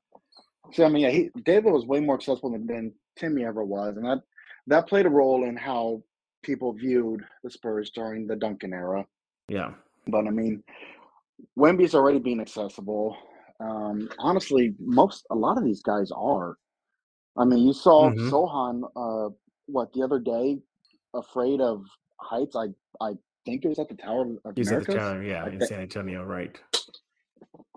So 0.73 0.85
I 0.85 0.89
mean, 0.89 1.03
yeah, 1.03 1.09
he, 1.09 1.29
David 1.43 1.71
was 1.71 1.85
way 1.85 1.99
more 1.99 2.15
accessible 2.15 2.51
than, 2.51 2.65
than 2.67 2.93
Timmy 3.17 3.45
ever 3.45 3.63
was, 3.63 3.97
and 3.97 4.05
that 4.05 4.21
that 4.67 4.87
played 4.87 5.05
a 5.05 5.09
role 5.09 5.43
in 5.43 5.55
how 5.55 6.03
people 6.43 6.73
viewed 6.73 7.23
the 7.43 7.49
Spurs 7.49 7.91
during 7.91 8.27
the 8.27 8.35
Duncan 8.35 8.73
era. 8.73 9.05
Yeah. 9.47 9.71
But 10.07 10.27
I 10.27 10.31
mean, 10.31 10.63
Wemby's 11.55 11.95
already 11.95 12.19
being 12.19 12.39
accessible. 12.39 13.15
Um, 13.59 14.09
honestly, 14.19 14.73
most 14.79 15.25
a 15.29 15.35
lot 15.35 15.57
of 15.57 15.63
these 15.63 15.81
guys 15.81 16.11
are. 16.15 16.55
I 17.37 17.45
mean, 17.45 17.65
you 17.65 17.73
saw 17.73 18.09
mm-hmm. 18.09 18.29
Sochan 18.29 18.83
uh, 18.95 19.29
what 19.67 19.93
the 19.93 20.01
other 20.01 20.19
day, 20.19 20.59
afraid 21.15 21.61
of 21.61 21.83
heights. 22.19 22.55
I 22.55 22.67
I 23.01 23.13
think 23.45 23.65
it 23.65 23.69
was 23.69 23.79
at 23.79 23.89
the 23.89 23.95
Tower 23.95 24.25
of 24.45 24.55
He's 24.55 24.69
Americas. 24.69 24.95
at 24.95 24.99
the 24.99 24.99
Tower, 24.99 25.23
yeah, 25.23 25.47
in 25.47 25.65
San 25.65 25.81
Antonio, 25.81 26.23
right? 26.23 26.57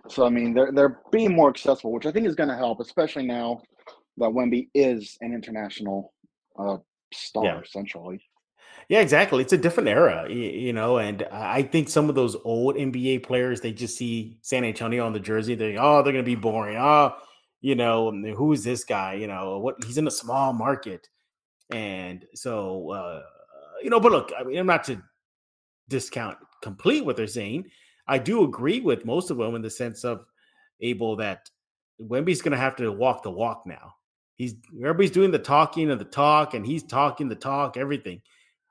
So 0.09 0.27
I 0.27 0.31
mean, 0.31 0.55
they're 0.55 0.73
they're 0.73 1.01
being 1.13 1.35
more 1.35 1.51
accessible, 1.51 1.93
which 1.93 2.07
I 2.07 2.13
think 2.13 2.27
is 2.27 2.35
going 2.35 2.49
to 2.49 2.57
help, 2.57 2.81
especially 2.81 3.27
now 3.27 3.63
that 4.19 4.31
Wemby 4.31 4.69
is 4.75 5.17
an 5.21 5.33
international 5.33 6.13
uh, 6.59 6.79
star, 7.13 7.45
yeah. 7.45 7.61
essentially. 7.61 8.21
Yeah, 8.89 9.01
exactly. 9.01 9.43
It's 9.43 9.53
a 9.53 9.59
different 9.59 9.89
era, 9.89 10.31
you 10.31 10.73
know, 10.73 10.99
and 10.99 11.23
I 11.33 11.63
think 11.63 11.89
some 11.89 12.09
of 12.09 12.15
those 12.15 12.37
old 12.45 12.77
NBA 12.77 13.23
players, 13.23 13.61
they 13.61 13.73
just 13.73 13.97
see 13.97 14.37
San 14.43 14.65
Antonio 14.65 15.07
on 15.07 15.13
the 15.13 15.21
jersey. 15.21 15.55
They, 15.55 15.77
oh, 15.79 16.03
they're 16.03 16.13
going 16.13 16.25
to 16.25 16.31
be 16.31 16.35
boring. 16.35 16.77
Oh, 16.77 17.15
you 17.63 17.77
know, 17.77 18.11
who 18.11 18.53
is 18.53 18.63
this 18.63 18.85
guy? 18.85 19.15
You 19.15 19.27
know, 19.27 19.59
what? 19.59 19.83
He's 19.85 19.97
in 19.97 20.07
a 20.07 20.11
small 20.11 20.53
market, 20.53 21.09
and 21.71 22.27
so, 22.35 22.91
uh, 22.91 23.23
you 23.83 23.89
know. 23.89 24.01
But 24.01 24.13
look, 24.13 24.33
I 24.39 24.45
mean, 24.45 24.59
I'm 24.59 24.67
not 24.67 24.85
to 24.85 25.01
discount 25.89 26.37
complete 26.63 27.07
what 27.07 27.17
they're 27.17 27.27
saying. 27.27 27.65
I 28.07 28.19
do 28.19 28.45
agree 28.45 28.81
with 28.81 29.07
most 29.07 29.31
of 29.31 29.39
them 29.39 29.55
in 29.55 29.63
the 29.63 29.71
sense 29.71 30.05
of 30.05 30.27
Abel 30.81 31.17
that 31.17 31.49
Wemby's 31.99 32.43
going 32.43 32.53
to 32.53 32.59
have 32.59 32.77
to 32.77 32.93
walk 32.93 33.23
the 33.23 33.31
walk 33.31 33.63
now. 33.67 33.95
He's 34.37 34.55
everybody's 34.77 35.11
doing 35.11 35.31
the 35.31 35.39
talking 35.39 35.91
and 35.91 36.01
the 36.01 36.05
talk, 36.05 36.55
and 36.55 36.67
he's 36.67 36.83
talking 36.83 37.29
the 37.29 37.37
talk, 37.37 37.77
everything. 37.77 38.21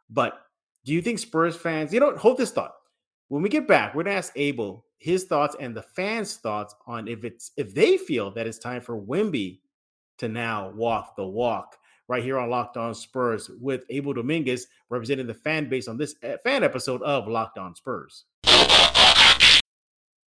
But 0.09 0.39
do 0.85 0.93
you 0.93 1.01
think 1.01 1.19
Spurs 1.19 1.55
fans, 1.55 1.93
you 1.93 1.99
know, 1.99 2.15
hold 2.17 2.37
this 2.37 2.51
thought. 2.51 2.75
When 3.29 3.41
we 3.41 3.49
get 3.49 3.67
back, 3.67 3.95
we're 3.95 4.03
gonna 4.03 4.17
ask 4.17 4.33
Abel 4.35 4.85
his 4.97 5.23
thoughts 5.25 5.55
and 5.59 5.75
the 5.75 5.81
fans' 5.81 6.37
thoughts 6.37 6.75
on 6.87 7.07
if 7.07 7.23
it's 7.23 7.51
if 7.57 7.73
they 7.73 7.97
feel 7.97 8.31
that 8.31 8.47
it's 8.47 8.59
time 8.59 8.81
for 8.81 9.01
Wemby 9.01 9.59
to 10.19 10.27
now 10.27 10.69
walk 10.69 11.15
the 11.15 11.25
walk 11.25 11.77
right 12.07 12.23
here 12.23 12.37
on 12.37 12.49
Locked 12.49 12.77
On 12.77 12.93
Spurs 12.93 13.49
with 13.59 13.83
Abel 13.89 14.13
Dominguez 14.13 14.67
representing 14.89 15.27
the 15.27 15.33
fan 15.33 15.69
base 15.69 15.87
on 15.87 15.97
this 15.97 16.15
eh, 16.23 16.37
fan 16.43 16.63
episode 16.63 17.01
of 17.01 17.27
Locked 17.27 17.57
On 17.57 17.75
Spurs. 17.75 18.25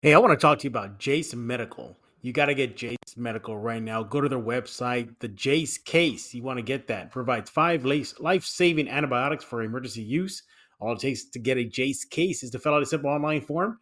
Hey, 0.02 0.14
I 0.14 0.18
want 0.18 0.32
to 0.32 0.36
talk 0.36 0.58
to 0.58 0.64
you 0.64 0.70
about 0.70 0.98
Jase 0.98 1.34
Medical. 1.34 1.96
You 2.26 2.32
got 2.32 2.46
to 2.46 2.56
get 2.56 2.76
Jase 2.76 2.96
Medical 3.16 3.56
right 3.56 3.80
now. 3.80 4.02
Go 4.02 4.20
to 4.20 4.28
their 4.28 4.40
website, 4.40 5.14
the 5.20 5.28
Jase 5.28 5.78
Case. 5.78 6.34
You 6.34 6.42
want 6.42 6.58
to 6.58 6.62
get 6.62 6.88
that. 6.88 7.12
Provides 7.12 7.48
five 7.48 7.84
life 7.84 8.44
saving 8.44 8.88
antibiotics 8.88 9.44
for 9.44 9.62
emergency 9.62 10.02
use. 10.02 10.42
All 10.80 10.94
it 10.94 10.98
takes 10.98 11.26
to 11.26 11.38
get 11.38 11.56
a 11.56 11.62
Jase 11.62 12.04
Case 12.04 12.42
is 12.42 12.50
to 12.50 12.58
fill 12.58 12.74
out 12.74 12.82
a 12.82 12.86
simple 12.86 13.10
online 13.10 13.42
form. 13.42 13.78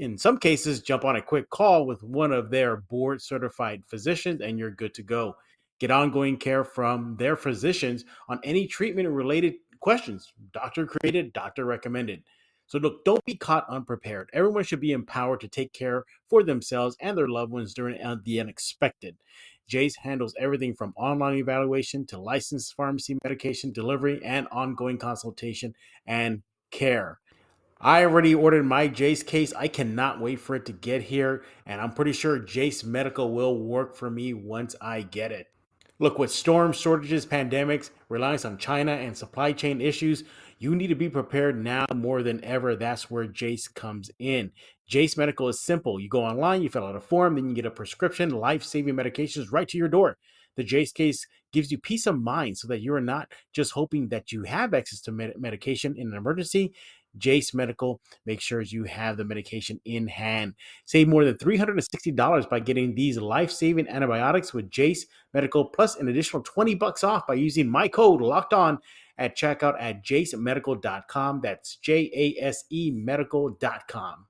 In 0.00 0.18
some 0.18 0.36
cases, 0.36 0.82
jump 0.82 1.06
on 1.06 1.16
a 1.16 1.22
quick 1.22 1.48
call 1.48 1.86
with 1.86 2.02
one 2.02 2.30
of 2.30 2.50
their 2.50 2.76
board 2.76 3.22
certified 3.22 3.82
physicians, 3.86 4.42
and 4.42 4.58
you're 4.58 4.70
good 4.70 4.92
to 4.92 5.02
go. 5.02 5.34
Get 5.80 5.90
ongoing 5.90 6.36
care 6.36 6.64
from 6.64 7.16
their 7.16 7.36
physicians 7.36 8.04
on 8.28 8.38
any 8.44 8.66
treatment 8.66 9.08
related 9.08 9.54
questions. 9.80 10.30
Doctor 10.52 10.84
created, 10.84 11.32
doctor 11.32 11.64
recommended. 11.64 12.22
So 12.68 12.78
look, 12.78 13.04
don't 13.04 13.24
be 13.24 13.34
caught 13.34 13.68
unprepared. 13.68 14.30
Everyone 14.32 14.62
should 14.62 14.80
be 14.80 14.92
empowered 14.92 15.40
to 15.40 15.48
take 15.48 15.72
care 15.72 16.04
for 16.28 16.42
themselves 16.42 16.96
and 17.00 17.16
their 17.16 17.28
loved 17.28 17.50
ones 17.50 17.74
during 17.74 18.00
uh, 18.00 18.16
the 18.22 18.40
unexpected. 18.40 19.16
Jase 19.66 19.96
handles 19.96 20.34
everything 20.38 20.74
from 20.74 20.94
online 20.96 21.36
evaluation 21.36 22.06
to 22.06 22.18
licensed 22.18 22.74
pharmacy 22.74 23.18
medication 23.24 23.72
delivery 23.72 24.20
and 24.24 24.46
ongoing 24.52 24.98
consultation 24.98 25.74
and 26.06 26.42
care. 26.70 27.20
I 27.80 28.02
already 28.04 28.34
ordered 28.34 28.64
my 28.64 28.88
Jase 28.88 29.22
case. 29.22 29.52
I 29.54 29.68
cannot 29.68 30.20
wait 30.20 30.40
for 30.40 30.56
it 30.56 30.66
to 30.66 30.72
get 30.72 31.02
here, 31.02 31.44
and 31.64 31.80
I'm 31.80 31.92
pretty 31.92 32.12
sure 32.12 32.38
Jase 32.38 32.82
Medical 32.82 33.32
will 33.32 33.56
work 33.56 33.94
for 33.94 34.10
me 34.10 34.34
once 34.34 34.74
I 34.80 35.02
get 35.02 35.32
it. 35.32 35.46
Look, 36.00 36.18
with 36.18 36.30
storms, 36.30 36.76
shortages, 36.76 37.26
pandemics, 37.26 37.90
reliance 38.08 38.44
on 38.44 38.58
China, 38.58 38.92
and 38.92 39.16
supply 39.16 39.52
chain 39.52 39.80
issues, 39.80 40.24
you 40.58 40.74
need 40.74 40.88
to 40.88 40.94
be 40.94 41.08
prepared 41.08 41.62
now 41.62 41.86
more 41.94 42.22
than 42.22 42.44
ever. 42.44 42.76
That's 42.76 43.10
where 43.10 43.26
Jase 43.26 43.68
comes 43.68 44.10
in. 44.18 44.50
Jase 44.86 45.16
Medical 45.16 45.48
is 45.48 45.60
simple. 45.60 46.00
You 46.00 46.08
go 46.08 46.24
online, 46.24 46.62
you 46.62 46.68
fill 46.68 46.86
out 46.86 46.96
a 46.96 47.00
form, 47.00 47.36
then 47.36 47.48
you 47.48 47.54
get 47.54 47.66
a 47.66 47.70
prescription, 47.70 48.30
life 48.30 48.64
saving 48.64 48.94
medications 48.94 49.52
right 49.52 49.68
to 49.68 49.78
your 49.78 49.88
door. 49.88 50.18
The 50.56 50.64
Jase 50.64 50.92
case 50.92 51.26
gives 51.52 51.70
you 51.70 51.78
peace 51.78 52.06
of 52.06 52.20
mind 52.20 52.58
so 52.58 52.66
that 52.68 52.80
you 52.80 52.92
are 52.94 53.00
not 53.00 53.30
just 53.52 53.72
hoping 53.72 54.08
that 54.08 54.32
you 54.32 54.42
have 54.42 54.74
access 54.74 55.00
to 55.02 55.12
med- 55.12 55.34
medication 55.38 55.94
in 55.96 56.08
an 56.08 56.14
emergency. 56.14 56.74
Jase 57.16 57.54
Medical 57.54 58.00
makes 58.26 58.44
sure 58.44 58.60
you 58.60 58.84
have 58.84 59.16
the 59.16 59.24
medication 59.24 59.80
in 59.84 60.06
hand. 60.06 60.54
Save 60.84 61.08
more 61.08 61.24
than 61.24 61.36
$360 61.36 62.50
by 62.50 62.60
getting 62.60 62.94
these 62.94 63.18
life-saving 63.18 63.88
antibiotics 63.88 64.52
with 64.52 64.70
Jase 64.70 65.06
Medical 65.32 65.64
plus 65.64 65.96
an 65.96 66.08
additional 66.08 66.42
20 66.42 66.74
bucks 66.74 67.04
off 67.04 67.26
by 67.26 67.34
using 67.34 67.68
my 67.68 67.88
code 67.88 68.20
locked 68.20 68.52
on 68.52 68.78
at 69.18 69.36
checkout 69.36 69.74
at 69.78 70.04
jasemedical.com. 70.04 71.40
That's 71.42 71.76
J 71.76 72.10
A 72.14 72.42
S 72.42 72.64
E 72.70 72.90
medical.com. 72.90 74.26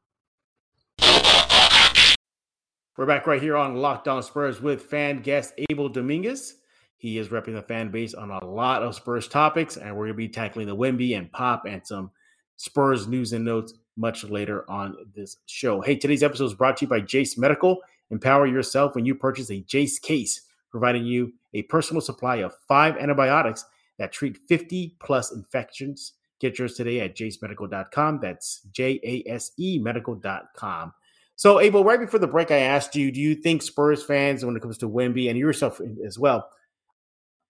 We're 2.97 3.07
back 3.07 3.29
right 3.29 3.41
here 3.41 3.57
on 3.57 3.77
Locked 3.77 4.09
On 4.09 4.23
Spurs 4.25 4.61
with 4.61 4.83
fan 4.83 5.23
guest 5.23 5.55
Abel 5.71 5.89
Dominguez. 5.89 6.57
He 6.97 7.19
is 7.19 7.29
repping 7.29 7.55
the 7.55 7.63
fan 7.63 7.93
base 7.93 8.13
on 8.13 8.33
a 8.33 8.45
lot 8.45 8.83
of 8.83 8.97
Spurs 8.97 9.29
topics, 9.29 9.77
and 9.77 9.95
we're 9.95 10.07
going 10.07 10.15
to 10.15 10.15
be 10.15 10.29
tackling 10.29 10.67
the 10.67 10.75
Wimby 10.75 11.17
and 11.17 11.31
Pop 11.31 11.65
and 11.65 11.87
some 11.87 12.11
Spurs 12.57 13.07
news 13.07 13.33
and 13.33 13.45
notes 13.45 13.73
much 13.97 14.25
later 14.25 14.69
on 14.69 14.97
this 15.15 15.37
show. 15.47 15.81
Hey, 15.81 15.95
today's 15.95 16.25
episode 16.25 16.47
is 16.47 16.55
brought 16.55 16.77
to 16.79 16.87
you 16.87 16.89
by 16.89 16.99
Jase 16.99 17.39
Medical. 17.39 17.79
Empower 18.11 18.49
yourself 18.49 18.97
when 18.97 19.07
you 19.07 19.15
purchase 19.15 19.49
a 19.51 19.61
Jase 19.61 20.01
case, 20.01 20.41
providing 20.73 21.05
you 21.05 21.33
a 21.55 21.63
personal 21.63 22.01
supply 22.01 22.37
of 22.37 22.57
five 22.67 22.97
antibiotics 22.97 23.65
that 23.99 24.13
treat 24.13 24.39
50 24.49 24.97
plus 25.01 25.33
infections. 25.33 26.13
Get 26.41 26.59
yours 26.59 26.75
today 26.75 27.01
at 27.01 27.17
jasemedical.com. 27.17 28.21
That's 28.21 28.61
J 28.73 29.01
A 29.03 29.31
S 29.31 29.53
E 29.59 29.79
medical.com. 29.79 30.93
So, 31.37 31.61
Abel, 31.61 31.85
right 31.85 32.01
before 32.01 32.19
the 32.19 32.27
break, 32.27 32.51
I 32.51 32.59
asked 32.59 32.97
you, 32.97 33.13
do 33.13 33.21
you 33.21 33.35
think 33.35 33.63
Spurs 33.63 34.03
fans, 34.03 34.45
when 34.45 34.57
it 34.57 34.63
comes 34.63 34.79
to 34.79 34.89
Wemby 34.89 35.29
and 35.29 35.39
yourself 35.39 35.81
as 36.05 36.19
well, 36.19 36.49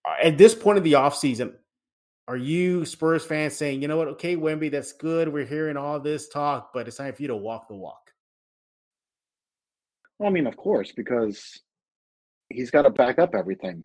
uh, 0.07 0.15
at 0.23 0.37
this 0.37 0.53
point 0.53 0.77
of 0.77 0.83
the 0.83 0.93
offseason, 0.93 1.53
are 2.27 2.37
you 2.37 2.85
Spurs 2.85 3.25
fans 3.25 3.55
saying, 3.55 3.81
you 3.81 3.87
know 3.87 3.97
what, 3.97 4.07
okay, 4.09 4.35
Wemby, 4.35 4.69
that's 4.69 4.93
good. 4.93 5.27
We're 5.27 5.45
hearing 5.45 5.75
all 5.75 5.99
this 5.99 6.29
talk, 6.29 6.71
but 6.71 6.87
it's 6.87 6.97
time 6.97 7.13
for 7.13 7.21
you 7.23 7.29
to 7.29 7.35
walk 7.35 7.67
the 7.67 7.75
walk? 7.75 8.11
Well, 10.19 10.29
I 10.29 10.31
mean, 10.31 10.45
of 10.45 10.55
course, 10.55 10.91
because 10.91 11.59
he's 12.49 12.69
got 12.69 12.83
to 12.83 12.91
back 12.91 13.17
up 13.17 13.33
everything 13.33 13.83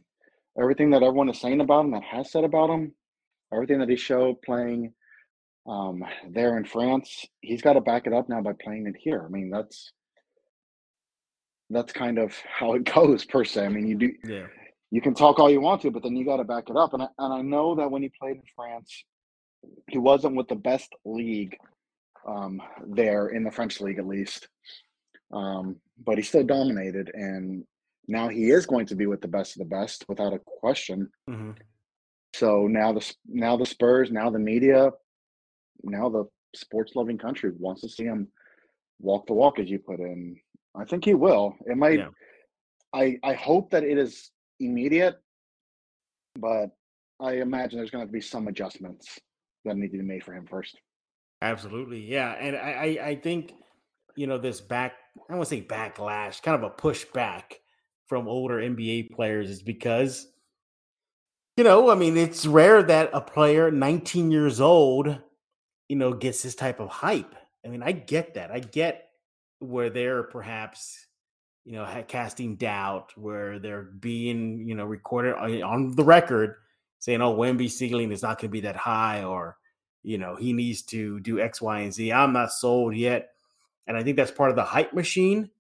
everything 0.61 0.91
that 0.91 1.03
everyone 1.03 1.29
is 1.29 1.41
saying 1.41 1.61
about 1.61 1.85
him, 1.85 1.91
that 1.93 2.03
has 2.03 2.31
said 2.31 2.45
about 2.45 2.71
him, 2.71 2.93
everything 3.53 3.79
that 3.79 3.89
he 3.89 3.97
showed 3.97 4.41
playing 4.43 4.93
um, 5.67 6.05
there 6.29 6.57
in 6.57 6.65
France, 6.65 7.25
he's 7.41 7.63
got 7.63 7.75
to 7.75 7.81
back 7.81 8.07
it 8.07 8.13
up 8.13 8.29
now 8.29 8.41
by 8.41 8.53
playing 8.63 8.87
it 8.87 8.97
here. 8.99 9.25
I 9.25 9.29
mean, 9.29 9.51
that's 9.51 9.93
that's 11.71 11.93
kind 11.93 12.19
of 12.19 12.35
how 12.49 12.75
it 12.75 12.85
goes 12.85 13.25
per 13.25 13.45
se. 13.45 13.65
I 13.65 13.69
mean, 13.69 13.87
you 13.87 13.97
do 13.97 14.13
yeah. 14.25 14.47
you 14.91 15.01
can 15.01 15.15
talk 15.15 15.39
all 15.39 15.51
you 15.51 15.61
want 15.61 15.83
to, 15.83 15.91
but 15.91 16.03
then 16.03 16.17
you 16.17 16.25
got 16.25 16.37
to 16.37 16.45
back 16.45 16.69
it 16.69 16.77
up. 16.77 16.95
And 16.95 17.03
I, 17.03 17.09
and 17.19 17.33
I 17.33 17.43
know 17.43 17.75
that 17.77 17.91
when 17.91 18.03
he 18.03 18.11
played 18.21 18.37
in 18.37 18.43
France, 18.55 19.05
he 19.89 19.99
wasn't 19.99 20.37
with 20.37 20.49
the 20.49 20.57
best 20.57 20.93
league 21.05 21.57
um, 22.27 22.61
there 22.87 23.29
in 23.29 23.45
the 23.45 23.51
French 23.51 23.81
league, 23.81 23.99
at 23.99 24.07
least. 24.07 24.49
Um, 25.33 25.77
but 26.05 26.17
he 26.17 26.23
still 26.23 26.45
dominated, 26.45 27.11
and 27.15 27.65
now 28.07 28.29
he 28.29 28.51
is 28.51 28.67
going 28.67 28.87
to 28.87 28.95
be 28.95 29.07
with 29.07 29.21
the 29.21 29.29
best 29.29 29.57
of 29.57 29.61
the 29.61 29.77
best 29.77 30.05
without 30.09 30.35
a 30.35 30.41
question. 30.61 31.09
Mm-hmm. 31.29 31.53
So 32.35 32.67
now 32.67 32.93
the 32.93 33.15
now 33.27 33.57
the 33.57 33.67
Spurs, 33.67 34.11
now 34.11 34.31
the 34.31 34.39
media, 34.39 34.91
now 35.83 36.09
the 36.09 36.25
sports 36.55 36.93
loving 36.95 37.19
country 37.19 37.53
wants 37.59 37.83
to 37.83 37.89
see 37.89 38.05
him 38.05 38.29
walk 39.01 39.27
the 39.27 39.35
walk, 39.35 39.59
as 39.59 39.71
you 39.71 39.79
put 39.79 40.01
in. 40.01 40.37
I 40.77 40.85
think 40.85 41.05
he 41.05 41.15
will. 41.15 41.55
It 41.67 41.77
might. 41.77 42.01
Yeah. 42.01 42.09
I 42.93 43.19
I 43.23 43.35
hope 43.35 43.71
that 43.71 43.85
it 43.85 43.99
is 43.99 44.31
immediate, 44.61 45.17
but 46.39 46.71
I 47.21 47.35
imagine 47.35 47.79
there's 47.79 47.91
going 47.91 48.07
to, 48.07 48.13
be 48.13 48.21
some 48.21 48.49
adjustments 48.49 49.19
that 49.65 49.77
need 49.77 49.93
to 49.93 49.99
be 49.99 50.05
made 50.05 50.25
for 50.25 50.35
him 50.35 50.47
first. 50.47 50.77
Absolutely, 51.43 52.01
yeah, 52.01 52.33
and 52.33 52.57
I 52.57 52.99
I 53.03 53.15
think 53.17 53.53
you 54.17 54.27
know 54.27 54.39
this 54.39 54.61
back 54.61 54.95
I 55.31 55.35
want 55.35 55.49
to 55.49 55.55
say 55.55 55.63
backlash, 55.63 56.43
kind 56.43 56.63
of 56.63 56.65
a 56.65 56.75
pushback 56.75 57.59
from 58.07 58.29
older 58.29 58.57
NBA 58.57 59.11
players 59.13 59.51
is 59.51 59.63
because, 59.63 60.29
you 61.57 61.65
know, 61.65 61.91
I 61.91 61.95
mean, 61.95 62.17
it's 62.17 62.47
rare 62.47 62.83
that 62.83 63.11
a 63.13 63.21
player 63.21 63.71
19 63.71 64.31
years 64.31 64.61
old, 64.61 65.19
you 65.89 65.97
know, 65.97 66.13
gets 66.13 66.43
this 66.43 66.55
type 66.55 66.81
of 66.81 66.89
hype. 66.89 67.35
I 67.65 67.69
mean, 67.69 67.83
I 67.83 67.93
get 67.93 68.35
that. 68.35 68.51
I 68.51 68.61
get 68.61 69.09
where 69.61 69.91
they're 69.91 70.25
perhaps, 70.25 71.07
you 71.65 71.73
know, 71.73 72.05
casting 72.09 72.57
doubt, 72.57 73.13
where 73.17 73.59
they're 73.59 73.83
being, 73.83 74.67
you 74.69 74.75
know, 74.75 74.85
recorded 74.85 75.35
on 75.63 75.95
the 75.97 76.05
record 76.05 76.57
saying, 76.99 77.23
oh, 77.23 77.35
Wemby 77.37 77.71
ceiling 77.71 78.13
is 78.13 78.23
not 78.23 78.39
going 78.39 78.49
to 78.51 78.53
be 78.53 78.61
that 78.61 78.77
high 78.77 79.25
or, 79.25 79.57
you 80.03 80.19
know, 80.19 80.37
he 80.37 80.53
needs 80.53 80.83
to 80.83 81.21
do 81.21 81.41
X, 81.41 81.63
Y, 81.63 81.81
and 81.81 81.93
Z. 81.93 82.13
I'm 82.13 82.33
not 82.33 82.53
sold 82.53 82.95
yet. 82.95 83.31
And 83.87 83.97
I 83.97 84.03
think 84.03 84.17
that's 84.17 84.31
part 84.31 84.51
of 84.51 84.57
the 84.57 84.65
hype 84.65 84.93
machine 84.93 85.51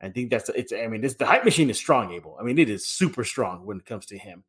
I 0.00 0.10
think 0.10 0.30
that's 0.30 0.48
it's. 0.50 0.72
I 0.72 0.86
mean, 0.86 1.00
this 1.00 1.14
the 1.14 1.26
hype 1.26 1.44
machine 1.44 1.70
is 1.70 1.78
strong, 1.78 2.12
Abel. 2.12 2.36
I 2.40 2.44
mean, 2.44 2.58
it 2.58 2.70
is 2.70 2.86
super 2.86 3.24
strong 3.24 3.66
when 3.66 3.78
it 3.78 3.86
comes 3.86 4.06
to 4.06 4.18
him. 4.18 4.44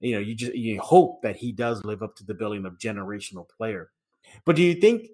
You 0.00 0.14
know, 0.14 0.20
you 0.20 0.34
just 0.34 0.54
you 0.54 0.80
hope 0.80 1.22
that 1.22 1.36
he 1.36 1.52
does 1.52 1.84
live 1.84 2.02
up 2.02 2.16
to 2.16 2.24
the 2.24 2.34
billing 2.34 2.64
of 2.64 2.78
generational 2.78 3.48
player. 3.48 3.90
But 4.44 4.56
do 4.56 4.62
you 4.62 4.74
think 4.74 5.08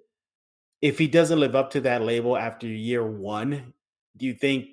if 0.81 0.97
he 0.97 1.07
doesn't 1.07 1.39
live 1.39 1.55
up 1.55 1.71
to 1.71 1.81
that 1.81 2.01
label 2.01 2.37
after 2.37 2.67
year 2.67 3.05
one, 3.05 3.73
do 4.17 4.25
you 4.25 4.33
think 4.33 4.69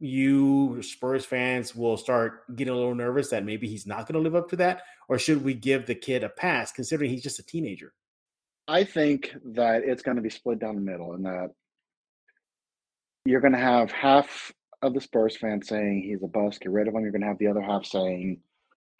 you 0.00 0.80
Spurs 0.82 1.24
fans 1.24 1.74
will 1.74 1.96
start 1.96 2.54
getting 2.56 2.72
a 2.72 2.76
little 2.76 2.94
nervous 2.94 3.30
that 3.30 3.44
maybe 3.44 3.66
he's 3.66 3.86
not 3.86 4.06
going 4.06 4.14
to 4.14 4.20
live 4.20 4.36
up 4.36 4.48
to 4.50 4.56
that, 4.56 4.82
or 5.08 5.18
should 5.18 5.42
we 5.42 5.54
give 5.54 5.86
the 5.86 5.94
kid 5.94 6.24
a 6.24 6.28
pass 6.28 6.72
considering 6.72 7.10
he's 7.10 7.22
just 7.22 7.38
a 7.38 7.46
teenager? 7.46 7.92
I 8.68 8.84
think 8.84 9.34
that 9.44 9.82
it's 9.84 10.02
going 10.02 10.16
to 10.16 10.22
be 10.22 10.30
split 10.30 10.58
down 10.58 10.74
the 10.74 10.80
middle, 10.80 11.14
and 11.14 11.24
that 11.24 11.50
you're 13.24 13.40
going 13.40 13.52
to 13.52 13.58
have 13.58 13.90
half 13.90 14.52
of 14.82 14.94
the 14.94 15.00
Spurs 15.00 15.36
fans 15.36 15.68
saying 15.68 16.02
he's 16.02 16.22
a 16.22 16.26
bust, 16.26 16.60
get 16.60 16.70
rid 16.70 16.88
of 16.88 16.94
him. 16.94 17.02
You're 17.02 17.12
going 17.12 17.22
to 17.22 17.28
have 17.28 17.38
the 17.38 17.48
other 17.48 17.62
half 17.62 17.84
saying, 17.84 18.40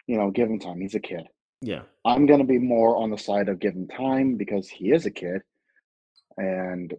you 0.07 0.17
know, 0.17 0.31
give 0.31 0.49
him 0.49 0.59
time. 0.59 0.81
He's 0.81 0.95
a 0.95 1.01
kid. 1.01 1.27
Yeah. 1.61 1.83
I'm 2.05 2.27
going 2.27 2.41
to 2.41 2.47
be 2.47 2.59
more 2.59 2.97
on 2.97 3.11
the 3.11 3.19
side 3.19 3.49
of 3.49 3.61
give 3.61 3.75
him 3.75 3.89
time 3.89 4.37
because 4.37 4.69
he 4.69 4.93
is 4.93 5.07
a 5.07 5.11
kid. 5.11 5.43
And 6.37 6.95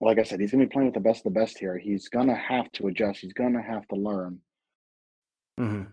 like 0.00 0.18
I 0.18 0.22
said, 0.22 0.40
he's 0.40 0.52
going 0.52 0.60
to 0.60 0.66
be 0.66 0.72
playing 0.72 0.86
with 0.86 0.94
the 0.94 1.00
best 1.00 1.26
of 1.26 1.32
the 1.34 1.40
best 1.40 1.58
here. 1.58 1.78
He's 1.78 2.08
going 2.08 2.28
to 2.28 2.34
have 2.34 2.70
to 2.72 2.88
adjust, 2.88 3.20
he's 3.20 3.32
going 3.32 3.54
to 3.54 3.62
have 3.62 3.86
to 3.88 3.96
learn. 3.96 4.40
Mm-hmm. 5.58 5.84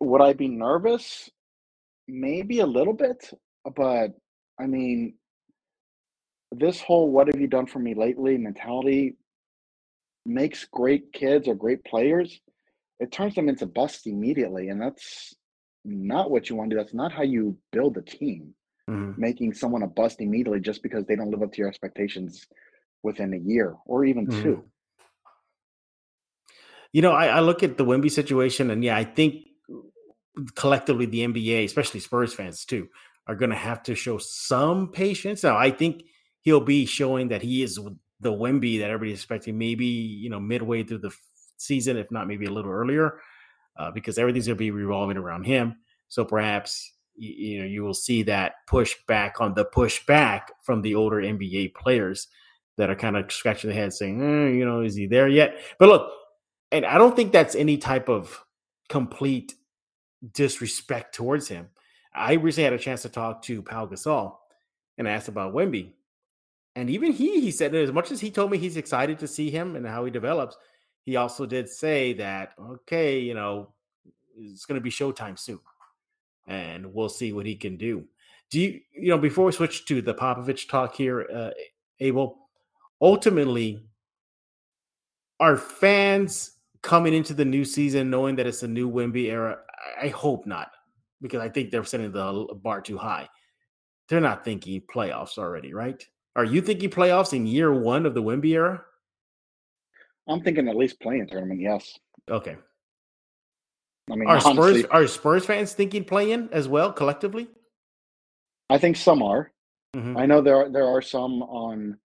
Would 0.00 0.22
I 0.22 0.32
be 0.32 0.48
nervous? 0.48 1.28
Maybe 2.06 2.60
a 2.60 2.66
little 2.66 2.94
bit, 2.94 3.30
but 3.76 4.12
I 4.58 4.66
mean, 4.66 5.14
this 6.50 6.80
whole 6.80 7.10
what 7.10 7.26
have 7.26 7.38
you 7.38 7.46
done 7.46 7.66
for 7.66 7.78
me 7.78 7.94
lately 7.94 8.38
mentality 8.38 9.16
makes 10.28 10.64
great 10.66 11.12
kids 11.12 11.48
or 11.48 11.54
great 11.54 11.84
players, 11.84 12.40
it 13.00 13.10
turns 13.10 13.34
them 13.34 13.48
into 13.48 13.66
busts 13.66 14.06
immediately. 14.06 14.68
And 14.68 14.80
that's 14.80 15.34
not 15.84 16.30
what 16.30 16.48
you 16.48 16.56
want 16.56 16.70
to 16.70 16.76
do. 16.76 16.82
That's 16.82 16.94
not 16.94 17.12
how 17.12 17.22
you 17.22 17.56
build 17.72 17.96
a 17.96 18.02
team. 18.02 18.54
Mm-hmm. 18.88 19.20
Making 19.20 19.52
someone 19.52 19.82
a 19.82 19.86
bust 19.86 20.20
immediately 20.20 20.60
just 20.60 20.82
because 20.82 21.04
they 21.04 21.14
don't 21.14 21.30
live 21.30 21.42
up 21.42 21.52
to 21.52 21.58
your 21.58 21.68
expectations 21.68 22.46
within 23.02 23.34
a 23.34 23.38
year 23.38 23.76
or 23.84 24.04
even 24.04 24.26
mm-hmm. 24.26 24.42
two. 24.42 24.64
You 26.92 27.02
know, 27.02 27.12
I, 27.12 27.26
I 27.26 27.40
look 27.40 27.62
at 27.62 27.76
the 27.76 27.84
Wemby 27.84 28.10
situation, 28.10 28.70
and 28.70 28.82
yeah, 28.82 28.96
I 28.96 29.04
think 29.04 29.44
collectively 30.54 31.04
the 31.04 31.20
NBA, 31.26 31.64
especially 31.64 32.00
Spurs 32.00 32.32
fans 32.32 32.64
too, 32.64 32.88
are 33.26 33.34
going 33.34 33.50
to 33.50 33.56
have 33.56 33.82
to 33.84 33.94
show 33.94 34.16
some 34.16 34.90
patience. 34.90 35.42
Now, 35.42 35.58
I 35.58 35.70
think 35.70 36.04
he'll 36.40 36.60
be 36.60 36.86
showing 36.86 37.28
that 37.28 37.42
he 37.42 37.62
is 37.62 37.78
the 38.20 38.32
Wemby 38.32 38.80
that 38.80 38.90
everybody's 38.90 39.18
expecting, 39.18 39.58
maybe 39.58 39.86
you 39.86 40.30
know 40.30 40.40
midway 40.40 40.82
through 40.82 40.98
the 40.98 41.12
season, 41.56 41.96
if 41.96 42.10
not 42.10 42.26
maybe 42.26 42.46
a 42.46 42.50
little 42.50 42.70
earlier, 42.70 43.20
uh, 43.76 43.90
because 43.90 44.18
everything's 44.18 44.46
going 44.46 44.56
to 44.56 44.58
be 44.58 44.70
revolving 44.70 45.16
around 45.16 45.44
him. 45.44 45.76
So 46.08 46.24
perhaps 46.24 46.92
you, 47.14 47.30
you 47.30 47.58
know 47.60 47.66
you 47.66 47.82
will 47.82 47.94
see 47.94 48.22
that 48.24 48.54
push 48.66 48.96
back 49.06 49.40
on 49.40 49.54
the 49.54 49.64
push 49.64 50.04
back 50.06 50.52
from 50.62 50.82
the 50.82 50.94
older 50.94 51.16
NBA 51.16 51.74
players 51.74 52.28
that 52.76 52.90
are 52.90 52.96
kind 52.96 53.16
of 53.16 53.30
scratching 53.32 53.70
their 53.70 53.78
head 53.78 53.92
saying, 53.92 54.20
eh, 54.20 54.50
you 54.56 54.64
know, 54.64 54.82
is 54.82 54.94
he 54.94 55.06
there 55.06 55.28
yet? 55.28 55.56
But 55.78 55.88
look, 55.88 56.12
and 56.70 56.86
I 56.86 56.96
don't 56.96 57.16
think 57.16 57.32
that's 57.32 57.54
any 57.54 57.76
type 57.76 58.08
of 58.08 58.44
complete 58.88 59.54
disrespect 60.32 61.14
towards 61.14 61.48
him. 61.48 61.68
I 62.14 62.34
recently 62.34 62.64
had 62.64 62.72
a 62.72 62.78
chance 62.78 63.02
to 63.02 63.08
talk 63.08 63.42
to 63.42 63.62
Pau 63.62 63.86
Gasol 63.86 64.36
and 64.96 65.08
I 65.08 65.12
asked 65.12 65.28
about 65.28 65.54
Wemby. 65.54 65.92
And 66.76 66.90
even 66.90 67.12
he, 67.12 67.40
he 67.40 67.50
said, 67.50 67.74
as 67.74 67.92
much 67.92 68.12
as 68.12 68.20
he 68.20 68.30
told 68.30 68.50
me 68.50 68.58
he's 68.58 68.76
excited 68.76 69.18
to 69.18 69.26
see 69.26 69.50
him 69.50 69.74
and 69.74 69.86
how 69.86 70.04
he 70.04 70.10
develops, 70.10 70.56
he 71.04 71.16
also 71.16 71.46
did 71.46 71.68
say 71.68 72.12
that, 72.14 72.52
okay, 72.60 73.18
you 73.18 73.34
know, 73.34 73.72
it's 74.36 74.66
going 74.66 74.78
to 74.78 74.82
be 74.82 74.90
showtime 74.90 75.38
soon. 75.38 75.60
And 76.46 76.94
we'll 76.94 77.08
see 77.08 77.32
what 77.32 77.46
he 77.46 77.56
can 77.56 77.76
do. 77.76 78.04
Do 78.50 78.60
you, 78.60 78.80
you 78.94 79.08
know, 79.08 79.18
before 79.18 79.46
we 79.46 79.52
switch 79.52 79.86
to 79.86 80.00
the 80.00 80.14
Popovich 80.14 80.68
talk 80.68 80.94
here, 80.94 81.26
uh, 81.34 81.50
Abel, 82.00 82.48
ultimately, 83.00 83.84
are 85.40 85.56
fans 85.56 86.52
coming 86.82 87.12
into 87.12 87.34
the 87.34 87.44
new 87.44 87.64
season 87.64 88.08
knowing 88.08 88.36
that 88.36 88.46
it's 88.46 88.62
a 88.62 88.68
new 88.68 88.90
Wemby 88.90 89.30
era? 89.30 89.58
I 90.00 90.08
hope 90.08 90.46
not, 90.46 90.70
because 91.20 91.40
I 91.40 91.48
think 91.48 91.70
they're 91.70 91.84
setting 91.84 92.12
the 92.12 92.48
bar 92.62 92.80
too 92.80 92.98
high. 92.98 93.28
They're 94.08 94.20
not 94.20 94.44
thinking 94.44 94.80
playoffs 94.82 95.38
already, 95.38 95.74
right? 95.74 96.06
Are 96.36 96.44
you 96.44 96.60
thinking 96.60 96.90
playoffs 96.90 97.32
in 97.32 97.46
year 97.46 97.72
one 97.72 98.06
of 98.06 98.14
the 98.14 98.22
Wemby 98.22 98.50
era? 98.50 98.84
I'm 100.28 100.42
thinking 100.42 100.68
at 100.68 100.76
least 100.76 101.00
play-in 101.00 101.26
tournament. 101.26 101.60
Yes. 101.60 101.98
Okay. 102.30 102.56
I 104.10 104.14
mean, 104.14 104.28
are 104.28 104.36
honestly, 104.44 104.82
Spurs 104.82 104.84
are 104.90 105.06
Spurs 105.06 105.44
fans 105.46 105.72
thinking 105.72 106.04
play-in 106.04 106.48
as 106.52 106.68
well 106.68 106.92
collectively? 106.92 107.48
I 108.70 108.78
think 108.78 108.96
some 108.96 109.22
are. 109.22 109.52
Mhm. 109.96 110.18
I 110.18 110.26
know 110.26 110.40
there 110.40 110.56
are 110.56 110.68
there 110.68 110.86
are 110.86 111.02
some 111.02 111.42
on 111.42 111.98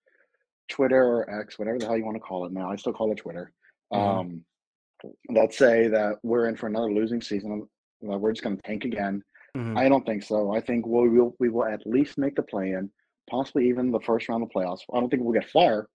Twitter 0.70 1.01
or 1.03 1.30
X, 1.42 1.60
whatever 1.60 1.77
the 1.77 1.86
hell 1.86 1.98
you 1.98 2.06
want 2.06 2.15
to 2.15 2.22
call 2.22 2.46
it 2.46 2.51
now. 2.53 2.72
I 2.72 2.75
still 2.77 2.94
call 2.94 3.12
it 3.12 3.18
Twitter. 3.18 3.51
Mhm. 3.92 3.98
Um, 3.98 4.46
that 5.30 5.53
say 5.53 5.88
that 5.89 6.20
we're 6.24 6.48
in 6.48 6.56
for 6.56 6.68
another 6.68 6.92
losing 6.92 7.22
season. 7.22 7.68
That 8.01 8.18
we're 8.18 8.32
just 8.32 8.44
going 8.44 8.56
to 8.56 8.62
tank 8.63 8.86
again. 8.86 9.24
Mhm. 9.56 9.77
I 9.77 9.88
don't 9.89 10.06
think 10.06 10.24
so. 10.24 10.51
I 10.53 10.62
think 10.62 10.86
we 10.86 11.10
will 11.10 11.36
we 11.39 11.50
will 11.50 11.65
at 11.65 11.86
least 11.86 12.18
make 12.18 12.36
the 12.36 12.44
play 12.44 12.72
in, 12.72 12.89
possibly 13.30 13.70
even 13.70 13.92
the 13.92 14.00
first 14.00 14.30
round 14.30 14.44
of 14.44 14.50
playoffs. 14.50 14.82
I 14.94 15.00
don't 15.00 15.10
think 15.10 15.24
we'll 15.24 15.34
get 15.39 15.50
far, 15.50 15.88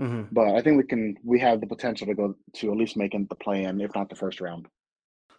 Mhm. 0.00 0.28
but 0.32 0.48
I 0.54 0.60
think 0.62 0.76
we 0.76 0.84
can. 0.84 1.16
We 1.24 1.38
have 1.40 1.60
the 1.60 1.66
potential 1.66 2.06
to 2.06 2.14
go 2.14 2.34
to 2.54 2.70
at 2.70 2.76
least 2.76 2.96
making 2.96 3.26
the 3.26 3.34
play 3.36 3.64
in, 3.64 3.80
if 3.80 3.94
not 3.94 4.08
the 4.08 4.16
first 4.16 4.40
round. 4.40 4.68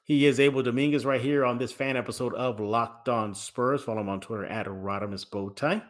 He 0.04 0.26
is 0.26 0.40
Abel 0.40 0.64
Dominguez 0.64 1.06
right 1.06 1.20
here 1.22 1.44
on 1.44 1.58
this 1.58 1.74
fan 1.74 1.98
episode 1.98 2.34
of 2.34 2.60
Locked 2.62 3.10
On 3.10 3.34
Spurs. 3.36 3.84
Follow 3.84 4.00
him 4.02 4.08
on 4.10 4.22
Twitter 4.22 4.46
at 4.46 4.66
Rodimus 4.68 5.26
Bowtie. 5.30 5.84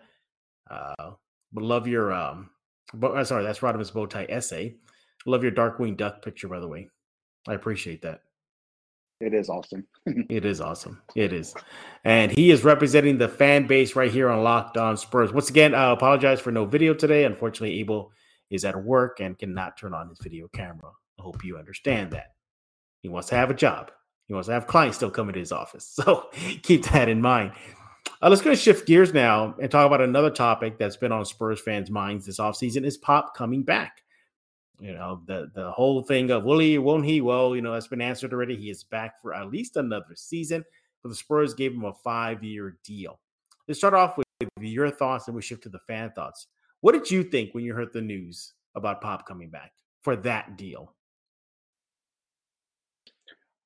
Uh, 0.70 1.12
but 1.54 1.64
love 1.64 1.88
your 1.88 2.12
um, 2.12 2.50
but 2.94 3.12
uh, 3.16 3.24
sorry, 3.24 3.44
that's 3.44 3.60
Rodimus 3.60 3.92
Bowtie 3.92 4.42
SA. 4.44 4.76
Love 5.26 5.44
your 5.44 5.52
Darkwing 5.52 5.96
Duck 5.98 6.22
picture, 6.24 6.48
by 6.48 6.60
the 6.60 6.68
way. 6.68 6.90
I 7.48 7.54
appreciate 7.54 8.02
that. 8.02 8.22
It 9.20 9.34
is 9.34 9.50
awesome. 9.50 9.86
It 10.30 10.46
is 10.46 10.62
awesome. 10.62 11.02
It 11.16 11.34
is. 11.34 11.54
And 12.04 12.32
he 12.32 12.52
is 12.52 12.64
representing 12.64 13.18
the 13.18 13.28
fan 13.28 13.68
base 13.68 13.96
right 13.96 14.12
here 14.12 14.30
on 14.30 14.44
Locked 14.44 14.78
On 14.78 14.96
Spurs. 14.96 15.34
Once 15.34 15.50
again, 15.50 15.74
I 15.74 15.92
apologize 15.92 16.40
for 16.40 16.52
no 16.52 16.66
video 16.66 16.94
today. 16.94 17.26
Unfortunately, 17.26 17.80
Abel 17.80 18.12
is 18.50 18.64
at 18.64 18.84
work 18.84 19.20
and 19.20 19.38
cannot 19.38 19.78
turn 19.78 19.94
on 19.94 20.10
his 20.10 20.20
video 20.22 20.48
camera. 20.54 20.92
I 21.20 21.24
hope 21.24 21.44
you 21.44 21.58
understand 21.58 22.12
that. 22.12 22.36
He 23.02 23.10
wants 23.10 23.30
to 23.30 23.36
have 23.36 23.50
a 23.50 23.56
job. 23.56 23.92
He 24.28 24.34
wants 24.34 24.48
to 24.48 24.54
have 24.54 24.68
clients 24.68 24.98
still 24.98 25.10
coming 25.10 25.34
to 25.34 25.40
his 25.40 25.52
office. 25.52 25.98
So 26.04 26.30
keep 26.62 26.84
that 26.86 27.10
in 27.10 27.22
mind. 27.22 27.54
Uh, 28.22 28.30
let's 28.30 28.42
go 28.42 28.50
to 28.50 28.56
shift 28.56 28.88
gears 28.88 29.14
now 29.14 29.56
and 29.62 29.70
talk 29.70 29.86
about 29.86 30.02
another 30.02 30.30
topic 30.30 30.78
that's 30.78 30.98
been 30.98 31.12
on 31.12 31.26
Spurs 31.26 31.62
fans' 31.62 31.92
minds 31.92 32.26
this 32.26 32.40
offseason 32.40 32.86
is 32.86 32.98
Pop 32.98 33.36
coming 33.36 33.64
back. 33.64 34.04
You 34.80 34.94
know, 34.94 35.22
the 35.26 35.52
the 35.56 35.72
whole 35.72 36.04
thing 36.04 36.30
of 36.30 36.44
will 36.44 36.60
he, 36.60 36.78
won't 36.78 37.06
he? 37.06 37.22
Well, 37.22 37.56
you 37.56 37.62
know, 37.62 37.74
that's 37.74 37.88
been 37.88 38.02
answered 38.02 38.32
already. 38.34 38.56
He 38.56 38.70
is 38.70 38.84
back 38.84 39.22
for 39.22 39.34
at 39.34 39.50
least 39.50 39.76
another 39.76 40.16
season, 40.16 40.64
but 41.02 41.10
the 41.10 41.16
Spurs 41.16 41.54
gave 41.54 41.74
him 41.74 41.86
a 41.86 41.94
five-year 41.94 42.78
deal. 42.84 43.20
Let's 43.68 43.80
start 43.80 43.96
off 43.96 44.18
with 44.18 44.28
your 44.60 44.92
thoughts 44.92 45.28
and 45.28 45.36
we 45.36 45.42
shift 45.42 45.64
to 45.64 45.70
the 45.70 45.80
fan 45.88 46.12
thoughts. 46.12 46.48
What 46.82 46.92
did 46.92 47.10
you 47.10 47.24
think 47.24 47.54
when 47.54 47.64
you 47.64 47.74
heard 47.74 47.92
the 47.92 48.02
news 48.02 48.54
about 48.76 49.02
Pop 49.02 49.28
coming 49.28 49.50
back 49.50 49.72
for 50.02 50.16
that 50.18 50.58
deal? 50.58 50.94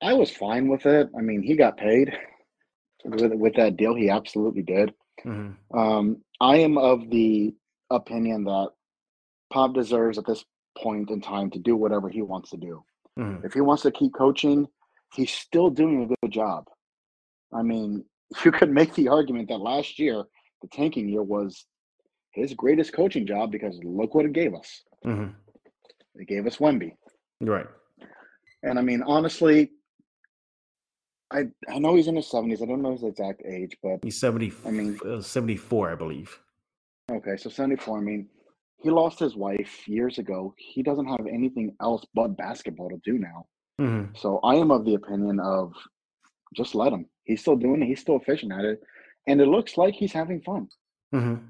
I 0.02 0.14
was 0.14 0.32
fine 0.32 0.68
with 0.68 0.86
it. 0.86 1.10
I 1.16 1.22
mean, 1.22 1.44
he 1.44 1.56
got 1.56 1.78
paid 1.78 2.18
with 3.04 3.34
with 3.34 3.56
that 3.56 3.76
deal. 3.76 3.94
He 3.94 4.10
absolutely 4.10 4.64
did. 4.64 4.94
Mhm. 5.26 5.56
Um, 5.74 6.24
I 6.40 6.58
am 6.58 6.78
of 6.78 7.10
the 7.10 7.54
opinion 7.90 8.46
that 8.46 8.70
Pop 9.52 9.74
deserves 9.74 10.18
at 10.18 10.26
this 10.26 10.46
point 10.78 11.10
in 11.10 11.22
time 11.22 11.50
to 11.52 11.60
do 11.60 11.76
whatever 11.76 12.10
he 12.10 12.22
wants 12.22 12.50
to 12.52 12.58
do. 12.58 12.84
Mhm. 13.20 13.44
If 13.46 13.54
he 13.54 13.62
wants 13.62 13.84
to 13.84 13.92
keep 13.92 14.14
coaching, 14.14 14.68
he's 15.14 15.32
still 15.32 15.70
doing 15.70 16.04
a 16.04 16.08
good 16.22 16.32
job. 16.32 16.68
I 17.54 17.62
mean, 17.62 18.06
you 18.46 18.52
could 18.52 18.72
make 18.72 18.94
the 18.94 19.10
argument 19.10 19.50
that 19.50 19.58
last 19.60 20.00
year, 20.00 20.24
the 20.62 20.68
tanking 20.70 21.10
year, 21.10 21.24
was 21.24 21.66
his 22.32 22.54
greatest 22.54 22.94
coaching 22.94 23.26
job 23.26 23.52
because 23.52 23.78
look 23.84 24.16
what 24.16 24.26
it 24.26 24.34
gave 24.34 24.54
us. 24.56 24.84
Mhm. 25.06 25.36
It 26.16 26.28
gave 26.28 26.48
us 26.48 26.58
Wemby. 26.58 26.96
Right. 27.42 27.68
And 28.64 28.78
I 28.80 28.82
mean, 28.82 29.02
honestly, 29.02 29.72
I 31.32 31.50
I 31.68 31.80
know 31.80 31.96
he's 31.96 32.08
in 32.08 32.16
his 32.16 32.28
seventies. 32.30 32.62
I 32.62 32.66
don't 32.66 32.82
know 32.82 32.92
his 32.92 33.04
exact 33.04 33.42
age, 33.46 33.76
but 33.82 34.00
He's 34.04 34.20
70, 34.20 34.54
I 34.66 34.72
mean- 34.72 35.00
uh, 35.06 35.22
74, 35.22 35.92
I 35.92 35.96
believe. 35.96 36.40
okay, 37.10 37.36
so 37.38 37.50
seventy 37.50 37.76
four. 37.78 37.98
I 37.98 38.02
mean, 38.02 38.30
he 38.82 38.90
lost 38.90 39.20
his 39.20 39.36
wife 39.36 39.88
years 39.88 40.18
ago. 40.18 40.54
He 40.58 40.82
doesn't 40.84 41.06
have 41.08 41.28
anything 41.28 41.76
else 41.82 42.04
but 42.14 42.38
basketball 42.38 42.90
to 42.90 42.98
do 43.04 43.18
now. 43.18 43.46
Mhm. 43.80 44.18
So 44.18 44.40
I 44.44 44.56
am 44.56 44.72
of 44.72 44.86
the 44.86 44.96
opinion 44.96 45.40
of 45.40 45.74
just 46.56 46.76
let 46.76 46.94
him. 46.94 47.06
He's 47.24 47.42
still 47.42 47.56
doing 47.56 47.82
it. 47.82 47.86
He's 47.86 48.02
still 48.02 48.18
efficient 48.18 48.52
at 48.52 48.66
it, 48.66 48.82
and 49.28 49.40
it 49.40 49.48
looks 49.48 49.78
like 49.78 49.94
he's 49.94 50.12
having 50.12 50.42
fun. 50.42 50.68
Mm-hmm. 51.14 51.46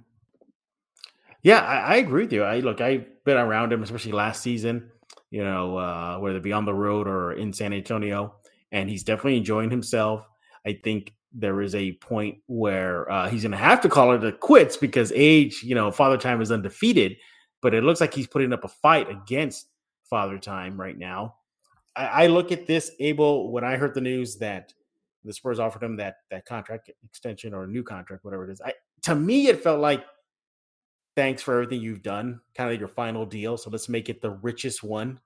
Yeah, 1.44 1.60
I, 1.62 1.78
I 1.78 1.96
agree 1.98 2.24
with 2.24 2.34
you. 2.34 2.44
I 2.44 2.60
look, 2.60 2.82
I've 2.82 3.06
been 3.26 3.38
around 3.38 3.74
him, 3.74 3.82
especially 3.84 4.12
last 4.12 4.44
season. 4.44 4.92
You 5.32 5.44
know, 5.44 5.78
uh, 5.78 6.20
whether 6.20 6.38
it 6.38 6.44
be 6.44 6.52
on 6.52 6.66
the 6.66 6.74
road 6.74 7.08
or 7.08 7.34
in 7.34 7.54
San 7.54 7.74
Antonio, 7.74 8.36
and 8.72 8.90
he's 8.90 9.04
definitely 9.04 9.38
enjoying 9.38 9.72
himself. 9.72 10.28
I 10.66 10.80
think 10.84 11.14
there 11.34 11.62
is 11.62 11.76
a 11.76 11.94
point 11.94 12.38
where 12.48 13.10
uh, 13.12 13.30
he's 13.30 13.44
going 13.44 13.52
to 13.52 13.58
have 13.58 13.82
to 13.82 13.90
call 13.90 14.14
it 14.14 14.24
a 14.24 14.32
quits 14.32 14.78
because 14.78 15.12
age, 15.16 15.64
you 15.64 15.76
know, 15.76 15.92
Father 15.92 16.18
Time 16.18 16.42
is 16.42 16.52
undefeated, 16.52 17.16
but 17.62 17.74
it 17.74 17.84
looks 17.84 18.02
like 18.02 18.14
he's 18.14 18.28
putting 18.28 18.52
up 18.54 18.64
a 18.64 18.68
fight 18.68 19.10
against 19.10 19.68
Father 20.10 20.38
Time 20.38 20.80
right 20.80 20.98
now. 20.98 21.36
I, 21.96 22.06
I 22.06 22.28
look 22.28 22.52
at 22.52 22.68
this, 22.68 22.92
Abel, 23.00 23.52
when 23.52 23.64
I 23.64 23.78
heard 23.78 23.94
the 23.94 24.02
news 24.02 24.38
that 24.38 24.74
the 25.24 25.34
Spurs 25.34 25.60
offered 25.60 25.84
him 25.84 25.98
that 25.98 26.16
that 26.32 26.46
contract 26.46 26.90
extension 27.04 27.54
or 27.54 27.68
new 27.68 27.84
contract, 27.84 28.26
whatever 28.26 28.50
it 28.50 28.52
is. 28.52 28.62
I 28.62 28.74
to 29.04 29.16
me, 29.16 29.48
it 29.48 29.64
felt 29.64 29.80
like 29.80 30.04
thanks 31.16 31.42
for 31.42 31.54
everything 31.54 31.82
you've 31.82 32.02
done, 32.02 32.42
kind 32.56 32.72
of 32.72 32.80
your 32.80 32.88
final 32.88 33.26
deal. 33.26 33.58
So 33.58 33.70
let's 33.70 33.90
make 33.90 34.10
it 34.10 34.22
the 34.22 34.32
richest 34.32 34.84
one 34.84 35.20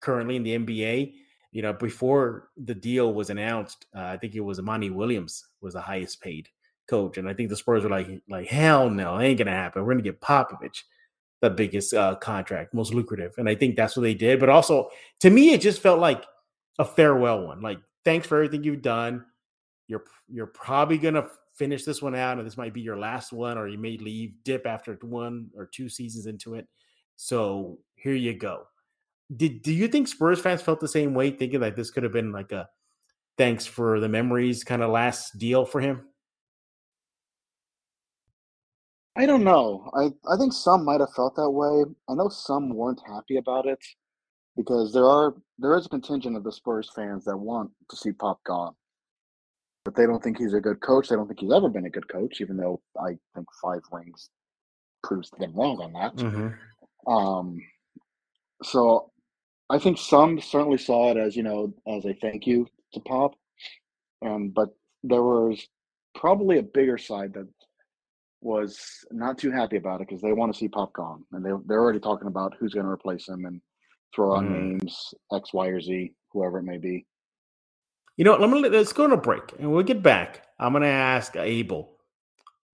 currently 0.00 0.36
in 0.36 0.42
the 0.42 0.58
NBA. 0.58 1.14
You 1.50 1.62
know, 1.62 1.72
before 1.72 2.50
the 2.56 2.74
deal 2.74 3.14
was 3.14 3.30
announced, 3.30 3.86
uh, 3.96 4.02
I 4.02 4.16
think 4.16 4.34
it 4.34 4.40
was 4.40 4.60
Monty 4.60 4.90
Williams 4.90 5.46
was 5.60 5.74
the 5.74 5.80
highest 5.80 6.20
paid 6.20 6.48
coach, 6.88 7.18
and 7.18 7.28
I 7.28 7.34
think 7.34 7.48
the 7.48 7.56
Spurs 7.56 7.84
were 7.84 7.90
like, 7.90 8.08
like 8.28 8.48
hell 8.48 8.90
no, 8.90 9.18
ain't 9.20 9.38
gonna 9.38 9.50
happen. 9.50 9.84
We're 9.84 9.94
gonna 9.94 10.02
get 10.02 10.20
Popovich 10.20 10.82
the 11.40 11.50
biggest 11.50 11.94
uh, 11.94 12.16
contract, 12.16 12.74
most 12.74 12.92
lucrative, 12.92 13.34
and 13.38 13.48
I 13.48 13.54
think 13.54 13.76
that's 13.76 13.96
what 13.96 14.02
they 14.02 14.14
did. 14.14 14.40
But 14.40 14.48
also, 14.48 14.90
to 15.20 15.30
me, 15.30 15.52
it 15.52 15.60
just 15.60 15.80
felt 15.80 16.00
like 16.00 16.24
a 16.78 16.84
farewell 16.84 17.46
one. 17.46 17.60
Like, 17.60 17.78
thanks 18.04 18.26
for 18.26 18.36
everything 18.36 18.64
you've 18.64 18.82
done. 18.82 19.24
You're 19.86 20.04
you're 20.28 20.46
probably 20.46 20.98
gonna 20.98 21.28
finish 21.54 21.84
this 21.84 22.02
one 22.02 22.14
out, 22.14 22.38
and 22.38 22.46
this 22.46 22.56
might 22.56 22.74
be 22.74 22.80
your 22.80 22.98
last 22.98 23.32
one, 23.32 23.56
or 23.56 23.68
you 23.68 23.78
may 23.78 23.96
leave 23.98 24.34
dip 24.44 24.66
after 24.66 24.98
one 25.02 25.50
or 25.56 25.66
two 25.66 25.88
seasons 25.88 26.26
into 26.26 26.54
it. 26.54 26.66
So 27.16 27.78
here 27.94 28.14
you 28.14 28.34
go. 28.34 28.64
Did 29.34 29.62
do 29.62 29.72
you 29.72 29.88
think 29.88 30.08
Spurs 30.08 30.40
fans 30.40 30.62
felt 30.62 30.80
the 30.80 30.88
same 30.88 31.14
way, 31.14 31.30
thinking 31.30 31.60
like 31.60 31.76
this 31.76 31.90
could 31.90 32.02
have 32.02 32.12
been 32.12 32.32
like 32.32 32.52
a 32.52 32.68
thanks 33.36 33.66
for 33.66 34.00
the 34.00 34.08
memories 34.08 34.64
kind 34.64 34.82
of 34.82 34.90
last 34.90 35.38
deal 35.38 35.64
for 35.64 35.80
him? 35.80 36.02
I 39.16 39.26
don't 39.26 39.44
know. 39.44 39.90
I, 39.94 40.12
I 40.32 40.36
think 40.36 40.52
some 40.52 40.84
might 40.84 41.00
have 41.00 41.12
felt 41.14 41.34
that 41.36 41.50
way. 41.50 41.84
I 42.08 42.14
know 42.14 42.28
some 42.28 42.70
weren't 42.70 43.02
happy 43.06 43.36
about 43.36 43.66
it. 43.66 43.78
because 44.58 44.92
there 44.92 45.06
are 45.06 45.34
there 45.58 45.76
is 45.78 45.86
a 45.86 45.88
contingent 45.88 46.36
of 46.36 46.44
the 46.44 46.52
Spurs 46.52 46.90
fans 46.94 47.24
that 47.24 47.36
want 47.36 47.70
to 47.88 47.96
see 47.96 48.12
Pop 48.12 48.42
gone, 48.44 48.74
but 49.84 49.94
they 49.94 50.04
don't 50.04 50.22
think 50.22 50.36
he's 50.36 50.52
a 50.52 50.60
good 50.60 50.80
coach. 50.80 51.08
They 51.08 51.16
don't 51.16 51.28
think 51.28 51.40
he's 51.40 51.52
ever 51.52 51.68
been 51.68 51.86
a 51.86 51.90
good 51.90 52.08
coach, 52.08 52.40
even 52.40 52.56
though 52.56 52.82
I 53.00 53.16
think 53.34 53.46
five 53.62 53.80
rings 53.90 54.30
proves 55.02 55.30
them 55.38 55.54
wrong 55.54 55.80
on 55.80 55.92
that. 55.92 56.16
Mm-hmm. 56.16 57.12
Um, 57.12 57.58
so 58.64 59.12
I 59.70 59.78
think 59.78 59.98
some 59.98 60.40
certainly 60.40 60.78
saw 60.78 61.10
it 61.10 61.16
as 61.16 61.36
you 61.36 61.42
know 61.42 61.74
as 61.88 62.04
a 62.06 62.14
thank 62.14 62.46
you 62.46 62.66
to 62.94 63.00
Pop, 63.00 63.34
um, 64.24 64.50
but 64.50 64.70
there 65.04 65.22
was 65.22 65.66
probably 66.14 66.58
a 66.58 66.62
bigger 66.62 66.98
side 66.98 67.34
that 67.34 67.48
was 68.40 69.04
not 69.10 69.38
too 69.38 69.50
happy 69.50 69.76
about 69.76 70.00
it 70.00 70.08
because 70.08 70.22
they 70.22 70.32
want 70.32 70.52
to 70.52 70.58
see 70.58 70.68
Pop 70.68 70.92
gone, 70.94 71.24
and 71.32 71.44
they 71.44 71.50
they're 71.66 71.80
already 71.82 72.00
talking 72.00 72.28
about 72.28 72.54
who's 72.58 72.74
going 72.74 72.86
to 72.86 72.92
replace 72.92 73.28
him 73.28 73.44
and 73.46 73.60
throw 74.14 74.36
out 74.36 74.44
Mhm. 74.44 74.80
names 74.80 75.14
X, 75.32 75.52
Y, 75.52 75.66
or 75.68 75.80
Z, 75.80 76.12
whoever 76.32 76.58
it 76.58 76.64
may 76.64 76.78
be. 76.78 77.06
You 78.16 78.24
know, 78.24 78.32
what, 78.32 78.40
let 78.42 78.50
me 78.50 78.68
let's 78.68 78.92
go 78.92 79.04
on 79.04 79.12
a 79.12 79.16
break, 79.16 79.54
and 79.58 79.72
we'll 79.72 79.84
get 79.84 80.02
back. 80.02 80.46
I'm 80.58 80.72
going 80.72 80.82
to 80.82 80.88
ask 80.88 81.36
Abel, 81.36 81.98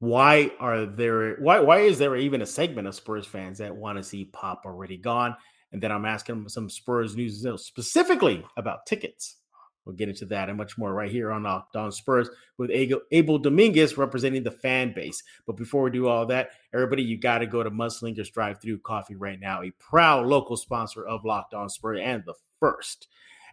why 0.00 0.52
are 0.60 0.86
there 0.86 1.36
why 1.36 1.60
why 1.60 1.80
is 1.80 1.98
there 1.98 2.16
even 2.16 2.42
a 2.42 2.46
segment 2.46 2.88
of 2.88 2.94
Spurs 2.94 3.26
fans 3.26 3.58
that 3.58 3.76
want 3.76 3.98
to 3.98 4.04
see 4.04 4.26
Pop 4.26 4.62
already 4.66 4.96
gone? 4.98 5.36
And 5.74 5.82
then 5.82 5.90
I'm 5.90 6.04
asking 6.04 6.36
him 6.36 6.48
some 6.48 6.70
Spurs 6.70 7.16
news 7.16 7.44
specifically 7.56 8.46
about 8.56 8.86
tickets. 8.86 9.38
We'll 9.84 9.96
get 9.96 10.08
into 10.08 10.24
that 10.26 10.48
and 10.48 10.56
much 10.56 10.78
more 10.78 10.94
right 10.94 11.10
here 11.10 11.32
on 11.32 11.42
Locked 11.42 11.74
On 11.74 11.90
Spurs 11.90 12.30
with 12.58 12.70
Abel, 12.70 13.38
Dominguez 13.38 13.98
representing 13.98 14.44
the 14.44 14.52
fan 14.52 14.94
base. 14.94 15.20
But 15.48 15.56
before 15.56 15.82
we 15.82 15.90
do 15.90 16.06
all 16.06 16.26
that, 16.26 16.50
everybody, 16.72 17.02
you 17.02 17.18
got 17.18 17.38
to 17.38 17.46
go 17.46 17.64
to 17.64 17.72
Muslinger's 17.72 18.30
Drive 18.30 18.62
Through 18.62 18.78
Coffee 18.78 19.16
right 19.16 19.38
now, 19.38 19.62
a 19.62 19.72
proud 19.72 20.26
local 20.26 20.56
sponsor 20.56 21.04
of 21.06 21.24
Locked 21.24 21.54
On 21.54 21.68
Spurs 21.68 21.98
and 22.00 22.22
the 22.24 22.34
first. 22.60 23.08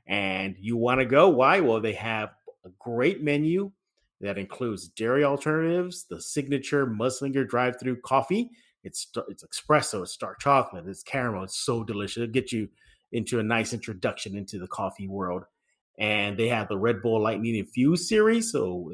And 0.05 0.55
you 0.60 0.77
want 0.77 0.99
to 0.99 1.05
go? 1.05 1.27
Why? 1.27 1.60
Well, 1.60 1.81
they 1.81 1.93
have 1.93 2.29
a 2.63 2.69
great 2.77 3.23
menu 3.23 3.71
that 4.21 4.38
includes 4.38 4.89
dairy 4.89 5.23
alternatives, 5.23 6.05
the 6.07 6.21
signature 6.21 6.86
Muslinger 6.86 7.49
drive-through 7.49 7.99
coffee. 8.01 8.51
It's 8.83 9.07
it's 9.29 9.43
espresso, 9.43 10.01
it's 10.01 10.17
dark 10.17 10.39
chocolate, 10.39 10.87
it's 10.87 11.03
caramel. 11.03 11.43
It's 11.43 11.57
so 11.57 11.83
delicious. 11.83 12.17
It'll 12.17 12.33
get 12.33 12.51
you 12.51 12.69
into 13.11 13.39
a 13.39 13.43
nice 13.43 13.73
introduction 13.73 14.37
into 14.37 14.57
the 14.57 14.67
coffee 14.67 15.07
world. 15.07 15.43
And 15.99 16.37
they 16.37 16.47
have 16.47 16.67
the 16.67 16.77
Red 16.77 17.01
Bull 17.01 17.21
Lightning 17.21 17.55
Infused 17.55 18.07
series. 18.07 18.51
So 18.51 18.91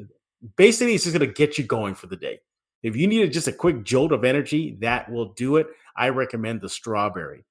basically, 0.56 0.94
it's 0.94 1.04
just 1.04 1.16
going 1.16 1.26
to 1.26 1.32
get 1.32 1.56
you 1.56 1.64
going 1.64 1.94
for 1.94 2.06
the 2.06 2.16
day. 2.16 2.40
If 2.82 2.96
you 2.96 3.06
needed 3.06 3.32
just 3.32 3.48
a 3.48 3.52
quick 3.52 3.84
jolt 3.84 4.12
of 4.12 4.24
energy, 4.24 4.76
that 4.80 5.10
will 5.10 5.32
do 5.32 5.56
it. 5.56 5.68
I 5.96 6.10
recommend 6.10 6.60
the 6.60 6.68
strawberry. 6.68 7.44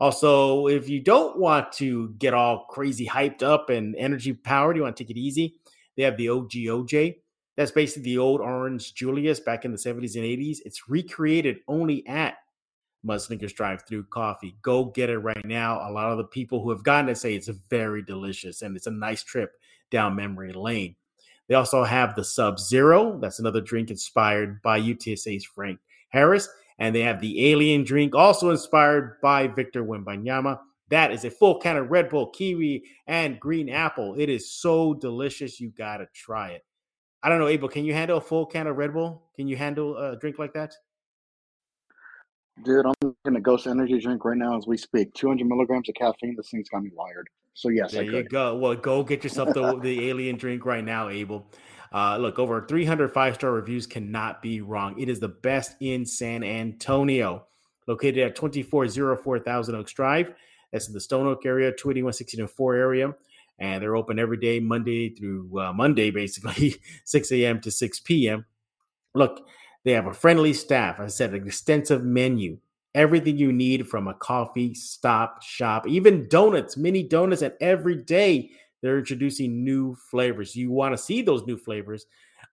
Also, 0.00 0.66
if 0.66 0.88
you 0.88 1.00
don't 1.00 1.38
want 1.38 1.72
to 1.72 2.10
get 2.18 2.34
all 2.34 2.66
crazy 2.68 3.06
hyped 3.06 3.42
up 3.42 3.70
and 3.70 3.94
energy 3.96 4.32
powered, 4.32 4.76
you 4.76 4.82
want 4.82 4.96
to 4.96 5.04
take 5.04 5.10
it 5.10 5.18
easy, 5.18 5.56
they 5.96 6.02
have 6.02 6.16
the 6.16 6.28
OG 6.28 6.50
OJ. 6.50 7.16
That's 7.56 7.70
basically 7.70 8.02
the 8.02 8.18
old 8.18 8.40
Orange 8.40 8.94
Julius 8.94 9.40
back 9.40 9.64
in 9.64 9.70
the 9.70 9.78
70s 9.78 10.16
and 10.16 10.24
80s. 10.24 10.58
It's 10.64 10.88
recreated 10.88 11.58
only 11.68 12.06
at 12.06 12.34
Muslinger's 13.06 13.52
Drive 13.52 13.82
Through 13.86 14.04
Coffee. 14.04 14.56
Go 14.62 14.86
get 14.86 15.10
it 15.10 15.18
right 15.18 15.44
now. 15.44 15.88
A 15.88 15.92
lot 15.92 16.10
of 16.10 16.18
the 16.18 16.24
people 16.24 16.62
who 16.62 16.70
have 16.70 16.82
gotten 16.82 17.08
it 17.10 17.18
say 17.18 17.34
it's 17.34 17.48
very 17.70 18.02
delicious 18.02 18.62
and 18.62 18.76
it's 18.76 18.86
a 18.86 18.90
nice 18.90 19.22
trip 19.22 19.52
down 19.90 20.16
memory 20.16 20.52
lane. 20.52 20.96
They 21.48 21.54
also 21.54 21.84
have 21.84 22.14
the 22.14 22.24
Sub 22.24 22.58
Zero. 22.58 23.18
That's 23.20 23.38
another 23.38 23.60
drink 23.60 23.90
inspired 23.90 24.62
by 24.62 24.80
UTSA's 24.80 25.44
Frank 25.44 25.78
Harris. 26.08 26.48
And 26.78 26.94
they 26.94 27.02
have 27.02 27.20
the 27.20 27.50
Alien 27.52 27.84
drink, 27.84 28.14
also 28.14 28.50
inspired 28.50 29.20
by 29.22 29.46
Victor 29.46 29.84
Wembanyama. 29.84 30.58
That 30.88 31.12
is 31.12 31.24
a 31.24 31.30
full 31.30 31.60
can 31.60 31.76
of 31.76 31.90
Red 31.90 32.08
Bull, 32.08 32.30
kiwi, 32.30 32.84
and 33.06 33.38
green 33.38 33.68
apple. 33.68 34.14
It 34.18 34.28
is 34.28 34.50
so 34.50 34.94
delicious. 34.94 35.60
You 35.60 35.70
got 35.70 35.98
to 35.98 36.08
try 36.14 36.50
it. 36.50 36.64
I 37.24 37.30
don't 37.30 37.38
know, 37.38 37.48
Abel, 37.48 37.70
can 37.70 37.86
you 37.86 37.94
handle 37.94 38.18
a 38.18 38.20
full 38.20 38.44
can 38.44 38.66
of 38.66 38.76
Red 38.76 38.92
Bull? 38.92 39.22
Can 39.34 39.48
you 39.48 39.56
handle 39.56 39.96
a 39.96 40.14
drink 40.14 40.38
like 40.38 40.52
that? 40.52 40.74
Dude, 42.62 42.84
I'm 42.84 43.14
gonna 43.24 43.40
Ghost 43.40 43.66
Energy 43.66 43.98
drink 43.98 44.26
right 44.26 44.36
now 44.36 44.58
as 44.58 44.66
we 44.66 44.76
speak. 44.76 45.14
200 45.14 45.46
milligrams 45.46 45.88
of 45.88 45.94
caffeine. 45.94 46.36
This 46.36 46.50
thing's 46.50 46.68
got 46.68 46.82
me 46.82 46.90
wired. 46.94 47.30
So 47.54 47.70
yes, 47.70 47.92
there 47.92 48.02
I 48.02 48.04
you 48.04 48.22
go. 48.24 48.56
Well, 48.56 48.74
go 48.74 49.02
get 49.02 49.24
yourself 49.24 49.54
the, 49.54 49.78
the 49.80 50.10
alien 50.10 50.36
drink 50.36 50.66
right 50.66 50.84
now, 50.84 51.08
Abel. 51.08 51.50
Uh, 51.92 52.18
look, 52.18 52.38
over 52.38 52.66
300 52.66 53.10
five 53.10 53.36
star 53.36 53.52
reviews 53.52 53.86
cannot 53.86 54.42
be 54.42 54.60
wrong. 54.60 55.00
It 55.00 55.08
is 55.08 55.18
the 55.18 55.28
best 55.28 55.76
in 55.80 56.04
San 56.04 56.44
Antonio, 56.44 57.46
located 57.86 58.18
at 58.18 58.36
2404 58.36 59.38
Thousand 59.38 59.76
Oaks 59.76 59.94
Drive. 59.94 60.34
That's 60.72 60.88
in 60.88 60.92
the 60.92 61.00
Stone 61.00 61.26
Oak 61.26 61.46
area, 61.46 61.72
281 61.72 62.76
area. 62.76 63.14
And 63.58 63.82
they're 63.82 63.96
open 63.96 64.18
every 64.18 64.36
day, 64.36 64.60
Monday 64.60 65.10
through 65.10 65.60
uh, 65.60 65.72
Monday, 65.72 66.10
basically, 66.10 66.76
6 67.04 67.32
a.m. 67.32 67.60
to 67.60 67.70
6 67.70 68.00
p.m. 68.00 68.44
Look, 69.14 69.46
they 69.84 69.92
have 69.92 70.06
a 70.06 70.14
friendly 70.14 70.52
staff. 70.52 70.98
I 70.98 71.06
said 71.06 71.34
an 71.34 71.46
extensive 71.46 72.02
menu. 72.02 72.58
Everything 72.94 73.36
you 73.38 73.52
need 73.52 73.88
from 73.88 74.06
a 74.06 74.14
coffee 74.14 74.74
stop 74.74 75.42
shop, 75.42 75.86
even 75.86 76.28
donuts, 76.28 76.76
mini 76.76 77.02
donuts, 77.02 77.42
and 77.42 77.54
every 77.60 77.96
day 77.96 78.50
they're 78.84 78.98
introducing 78.98 79.64
new 79.64 79.94
flavors. 79.94 80.54
You 80.54 80.70
want 80.70 80.92
to 80.92 81.02
see 81.02 81.22
those 81.22 81.46
new 81.46 81.56
flavors 81.56 82.04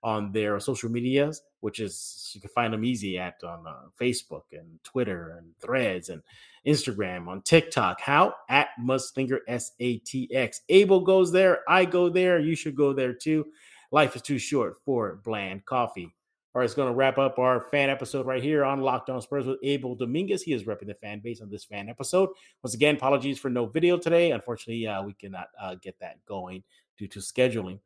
on 0.01 0.31
their 0.31 0.61
social 0.61 0.89
medias, 0.89 1.41
which 1.59 1.81
is 1.81 2.31
you 2.33 2.39
can 2.39 2.49
find 2.51 2.73
them 2.73 2.85
easy 2.85 3.19
at 3.19 3.35
on 3.43 3.67
uh, 3.67 3.89
Facebook 3.99 4.43
and 4.53 4.81
Twitter 4.85 5.35
and 5.37 5.51
Threads 5.59 6.07
and 6.07 6.21
Instagram, 6.65 7.27
on 7.27 7.41
TikTok. 7.41 7.99
How 7.99 8.33
at 8.47 8.69
Muslinger 8.81 9.39
S 9.49 9.73
A 9.81 9.97
T 9.97 10.33
X. 10.33 10.61
Abel 10.69 11.01
goes 11.01 11.33
there. 11.33 11.59
I 11.67 11.83
go 11.83 12.07
there. 12.07 12.39
You 12.39 12.55
should 12.55 12.77
go 12.77 12.93
there 12.93 13.13
too. 13.13 13.47
Life 13.91 14.15
is 14.15 14.21
too 14.21 14.39
short 14.39 14.77
for 14.85 15.19
bland 15.25 15.65
coffee. 15.65 16.15
All 16.53 16.59
right, 16.59 16.65
it's 16.65 16.73
going 16.73 16.89
to 16.89 16.93
wrap 16.93 17.17
up 17.17 17.39
our 17.39 17.61
fan 17.61 17.89
episode 17.89 18.25
right 18.25 18.43
here 18.43 18.65
on 18.65 18.81
Locked 18.81 19.09
On 19.09 19.21
Spurs 19.21 19.45
with 19.45 19.59
Abel 19.63 19.95
Dominguez. 19.95 20.43
He 20.43 20.51
is 20.51 20.63
repping 20.63 20.87
the 20.87 20.93
fan 20.93 21.19
base 21.19 21.39
on 21.39 21.49
this 21.49 21.63
fan 21.63 21.87
episode. 21.87 22.27
Once 22.61 22.73
again, 22.73 22.95
apologies 22.95 23.39
for 23.39 23.49
no 23.49 23.65
video 23.65 23.97
today. 23.97 24.31
Unfortunately, 24.31 24.85
uh, 24.85 25.01
we 25.01 25.13
cannot 25.13 25.47
uh, 25.57 25.75
get 25.75 25.97
that 26.01 26.17
going 26.25 26.61
due 26.97 27.07
to 27.07 27.19
scheduling. 27.19 27.79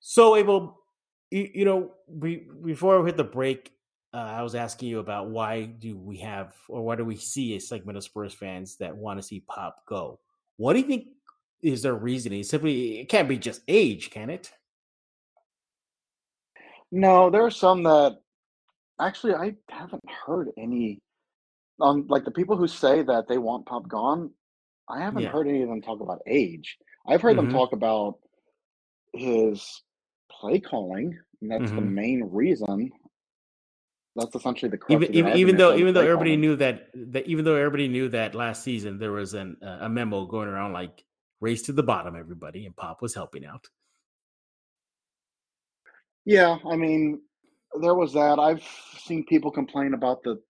So, 0.00 0.36
Abel, 0.36 0.80
you, 1.30 1.50
you 1.52 1.64
know, 1.66 1.92
we, 2.08 2.46
before 2.64 2.98
we 3.02 3.10
hit 3.10 3.18
the 3.18 3.24
break, 3.24 3.72
uh, 4.14 4.16
I 4.16 4.42
was 4.42 4.54
asking 4.54 4.88
you 4.88 4.98
about 5.00 5.28
why 5.28 5.64
do 5.64 5.94
we 5.98 6.16
have 6.18 6.54
or 6.68 6.80
why 6.80 6.96
do 6.96 7.04
we 7.04 7.16
see 7.16 7.56
a 7.56 7.60
segment 7.60 7.98
of 7.98 8.04
Spurs 8.04 8.32
fans 8.32 8.76
that 8.76 8.96
want 8.96 9.18
to 9.18 9.22
see 9.22 9.40
Pop 9.40 9.84
go? 9.84 10.18
What 10.56 10.72
do 10.72 10.78
you 10.78 10.86
think 10.86 11.08
is 11.60 11.82
their 11.82 11.94
reasoning? 11.94 12.42
Simply, 12.42 13.00
it 13.00 13.10
can't 13.10 13.28
be 13.28 13.36
just 13.36 13.60
age, 13.68 14.08
can 14.08 14.30
it? 14.30 14.50
No, 16.92 17.30
there 17.30 17.44
are 17.44 17.50
some 17.50 17.82
that 17.84 18.18
actually 19.00 19.34
I 19.34 19.56
haven't 19.68 20.08
heard 20.26 20.50
any. 20.58 21.00
Um, 21.80 22.06
like 22.08 22.24
the 22.24 22.30
people 22.30 22.56
who 22.56 22.68
say 22.68 23.02
that 23.02 23.26
they 23.28 23.38
want 23.38 23.66
Pop 23.66 23.88
gone, 23.88 24.30
I 24.88 25.00
haven't 25.00 25.22
Yeah. 25.22 25.32
heard 25.32 25.48
any 25.48 25.62
of 25.62 25.68
them 25.68 25.80
talk 25.82 26.00
about 26.00 26.20
age. 26.26 26.76
I've 27.08 27.22
heard 27.22 27.36
them 27.38 27.48
Mhm. 27.48 27.52
talk 27.52 27.72
about 27.72 28.18
his 29.14 29.82
play 30.30 30.60
calling, 30.60 31.18
and 31.40 31.50
that's 31.50 31.72
the 31.72 31.80
Mhm. 31.80 31.92
main 31.94 32.24
reason. 32.24 32.92
That's 34.14 34.34
essentially 34.34 34.70
the 34.70 34.78
even 34.90 35.14
even, 35.14 35.36
even 35.36 35.56
though 35.56 35.74
even 35.74 35.94
though 35.94 36.02
everybody 36.02 36.30
calling. 36.32 36.40
knew 36.42 36.56
that 36.56 36.90
that 36.94 37.26
even 37.26 37.44
though 37.46 37.56
everybody 37.56 37.88
knew 37.88 38.10
that 38.10 38.34
last 38.34 38.62
season 38.62 38.98
there 38.98 39.12
was 39.12 39.32
an 39.32 39.56
uh, 39.62 39.78
a 39.80 39.88
memo 39.88 40.26
going 40.26 40.48
around 40.48 40.74
like 40.74 41.02
race 41.40 41.62
to 41.62 41.72
the 41.72 41.82
bottom 41.82 42.14
everybody 42.14 42.66
and 42.66 42.76
pop 42.76 43.00
was 43.00 43.14
helping 43.14 43.46
out 43.46 43.66
Yeah, 46.24 46.56
I 46.68 46.76
mean, 46.76 47.20
there 47.80 47.94
was 47.94 48.12
that. 48.12 48.38
I've 48.38 48.62
seen 49.04 49.24
people 49.24 49.50
complain 49.50 49.94
about 49.94 50.22
the 50.22 50.40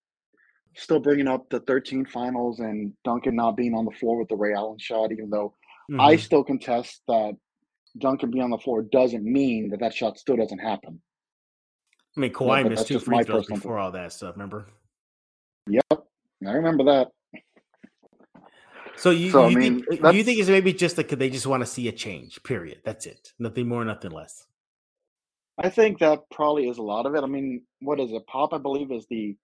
still 0.75 0.99
bringing 0.99 1.27
up 1.27 1.49
the 1.49 1.59
13 1.61 2.05
finals 2.05 2.59
and 2.59 2.93
Duncan 3.03 3.35
not 3.35 3.55
being 3.55 3.73
on 3.75 3.85
the 3.85 3.91
floor 3.91 4.17
with 4.17 4.27
the 4.27 4.35
Ray 4.35 4.53
Allen 4.53 4.77
shot, 4.79 5.11
even 5.11 5.29
though 5.29 5.55
I 5.99 6.15
Mhm. 6.15 6.19
still 6.19 6.43
contest 6.43 7.01
that 7.07 7.37
Duncan 7.99 8.31
being 8.31 8.43
on 8.43 8.49
the 8.49 8.57
floor 8.57 8.81
doesn't 8.81 9.23
mean 9.23 9.69
that 9.69 9.79
that 9.81 9.93
shot 9.93 10.17
still 10.17 10.35
doesn't 10.35 10.59
happen. 10.59 11.01
i 12.15 12.19
mean 12.19 12.31
Kawhi 12.31 12.67
missed 12.69 12.87
two 12.87 12.99
free 12.99 13.23
throws 13.23 13.47
before 13.47 13.79
all 13.79 13.91
that 13.91 14.11
stuff 14.13 14.35
remember 14.35 14.67
Yep, 15.67 16.05
I 16.45 16.51
remember 16.51 16.83
that. 16.83 17.11
so 18.95 19.09
you, 19.09 19.31
So 19.31 19.45
I 19.45 19.49
mean, 19.49 19.83
think 19.83 19.99
you 20.13 20.23
think 20.23 20.39
it's 20.39 20.49
maybe 20.49 20.73
just 20.73 20.97
like 20.97 21.09
they 21.09 21.29
just 21.31 21.47
want 21.47 21.61
to 21.61 21.65
see 21.67 21.87
a 21.87 21.91
change 21.91 22.41
period 22.43 22.81
that's 22.85 23.05
it 23.07 23.33
nothing 23.39 23.67
more 23.67 23.83
nothing 23.83 24.11
less 24.11 24.45
I 25.57 25.69
think 25.69 25.99
that 25.99 26.21
probably 26.31 26.67
is 26.67 26.77
a 26.77 26.83
lot 26.83 27.05
of 27.05 27.15
it. 27.15 27.23
I 27.23 27.27
mean, 27.27 27.63
what 27.79 27.99
is 27.99 28.11
it? 28.11 28.25
Pop, 28.27 28.53
I 28.53 28.57
believe, 28.57 28.91
is 28.91 29.05
the 29.09 29.35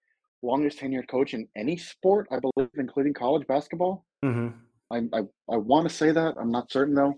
longest 0.42 0.78
tenured 0.80 1.08
coach 1.08 1.34
in 1.34 1.46
any 1.56 1.76
sport. 1.76 2.26
I 2.32 2.38
believe, 2.40 2.70
including 2.76 3.14
college 3.14 3.46
basketball. 3.46 4.04
hmm 4.22 4.48
I 4.90 4.98
I, 5.12 5.20
I 5.50 5.56
want 5.56 5.88
to 5.88 5.94
say 5.94 6.10
that. 6.10 6.34
I'm 6.40 6.50
not 6.50 6.72
certain 6.72 6.94
though. 6.94 7.14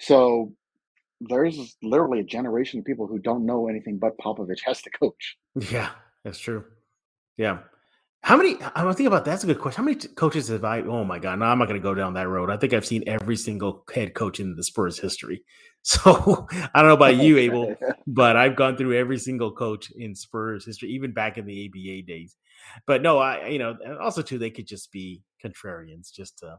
So 0.00 0.52
there's 1.20 1.76
literally 1.82 2.20
a 2.20 2.24
generation 2.24 2.80
of 2.80 2.84
people 2.84 3.06
who 3.06 3.18
don't 3.18 3.46
know 3.46 3.68
anything 3.68 3.98
but 3.98 4.18
Popovich 4.18 4.60
has 4.64 4.82
to 4.82 4.90
coach. 4.90 5.36
yeah 5.70 5.90
that's 6.24 6.38
true 6.38 6.64
yeah 7.36 7.58
How 8.24 8.38
many? 8.38 8.56
I'm 8.74 8.86
thinking 8.86 9.06
about 9.06 9.26
that's 9.26 9.44
a 9.44 9.46
good 9.46 9.60
question. 9.60 9.82
How 9.82 9.84
many 9.84 9.96
coaches 9.96 10.48
have 10.48 10.64
I? 10.64 10.80
Oh 10.80 11.04
my 11.04 11.18
god! 11.18 11.40
No, 11.40 11.44
I'm 11.44 11.58
not 11.58 11.68
going 11.68 11.78
to 11.78 11.82
go 11.82 11.94
down 11.94 12.14
that 12.14 12.26
road. 12.26 12.48
I 12.48 12.56
think 12.56 12.72
I've 12.72 12.86
seen 12.86 13.04
every 13.06 13.36
single 13.36 13.84
head 13.94 14.14
coach 14.14 14.40
in 14.40 14.56
the 14.56 14.64
Spurs 14.64 14.98
history. 14.98 15.44
So 15.86 16.46
I 16.50 16.80
don't 16.80 16.86
know 16.88 16.94
about 16.94 17.18
you, 17.18 17.36
Abel, 17.44 17.76
but 18.06 18.36
I've 18.36 18.56
gone 18.56 18.78
through 18.78 18.96
every 18.96 19.18
single 19.18 19.52
coach 19.52 19.90
in 19.90 20.14
Spurs 20.14 20.64
history, 20.64 20.88
even 20.88 21.12
back 21.12 21.36
in 21.36 21.44
the 21.44 21.66
ABA 21.66 22.06
days. 22.06 22.38
But 22.86 23.02
no, 23.02 23.18
I 23.18 23.48
you 23.48 23.58
know 23.58 23.76
also 24.00 24.22
too 24.22 24.38
they 24.38 24.48
could 24.48 24.66
just 24.66 24.90
be 24.90 25.20
contrarians, 25.44 26.10
just 26.10 26.38
to 26.38 26.58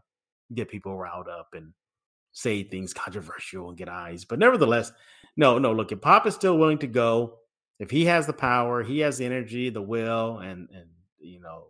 get 0.53 0.69
people 0.69 0.95
riled 0.95 1.27
up 1.27 1.47
and 1.53 1.73
say 2.33 2.61
things 2.61 2.93
controversial 2.93 3.69
and 3.69 3.77
get 3.79 3.89
eyes. 3.89 4.25
But 4.25 4.37
nevertheless, 4.37 4.91
no, 5.35 5.57
no. 5.57 5.73
Look, 5.73 5.91
if 5.91 6.01
Pop 6.01 6.27
is 6.27 6.35
still 6.35 6.59
willing 6.59 6.77
to 6.77 6.87
go, 6.87 7.39
if 7.79 7.89
he 7.89 8.05
has 8.05 8.27
the 8.27 8.33
power, 8.33 8.83
he 8.83 8.99
has 8.99 9.17
the 9.17 9.25
energy, 9.25 9.71
the 9.71 9.81
will, 9.81 10.37
and 10.37 10.69
and 10.71 10.85
you 11.25 11.41
know 11.41 11.65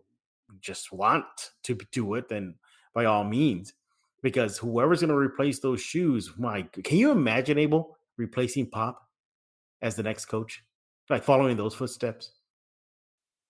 just 0.62 0.92
want 0.92 1.26
to 1.64 1.78
do 1.92 2.16
it, 2.16 2.30
then 2.30 2.56
by 2.94 3.06
all 3.06 3.24
means 3.24 3.74
because 4.22 4.58
whoever's 4.58 5.02
going 5.02 5.10
to 5.10 5.16
replace 5.16 5.60
those 5.60 5.82
shoes, 5.82 6.32
my, 6.38 6.64
can 6.84 6.98
you 6.98 7.12
imagine 7.12 7.58
Abel 7.58 7.98
replacing 8.18 8.68
Pop 8.68 9.08
as 9.82 9.96
the 9.96 10.04
next 10.04 10.26
coach, 10.26 10.64
like 11.10 11.24
following 11.24 11.58
those 11.58 11.76
footsteps? 11.76 12.32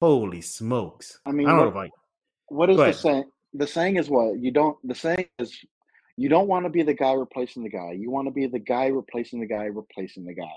Holy 0.01 0.41
smokes! 0.41 1.19
I 1.25 1.31
mean, 1.31 1.47
I 1.47 1.51
don't 1.51 1.59
what, 1.59 1.63
know 1.73 1.81
if 1.81 1.87
I. 1.87 1.89
what 2.49 2.69
is 2.69 2.77
the 2.77 2.91
saying? 2.91 3.23
The 3.53 3.65
saying 3.65 3.95
is 3.95 4.09
what 4.09 4.37
you 4.37 4.51
don't. 4.51 4.77
The 4.83 4.93
saying 4.93 5.29
is 5.39 5.57
you 6.17 6.27
don't 6.27 6.49
want 6.49 6.65
to 6.65 6.69
be 6.69 6.83
the 6.83 6.93
guy 6.93 7.13
replacing 7.13 7.63
the 7.63 7.69
guy. 7.69 7.93
You 7.93 8.11
want 8.11 8.27
to 8.27 8.31
be 8.31 8.45
the 8.45 8.59
guy 8.59 8.87
replacing 8.87 9.39
the 9.39 9.47
guy 9.47 9.65
replacing 9.65 10.25
the 10.25 10.33
guy. 10.33 10.51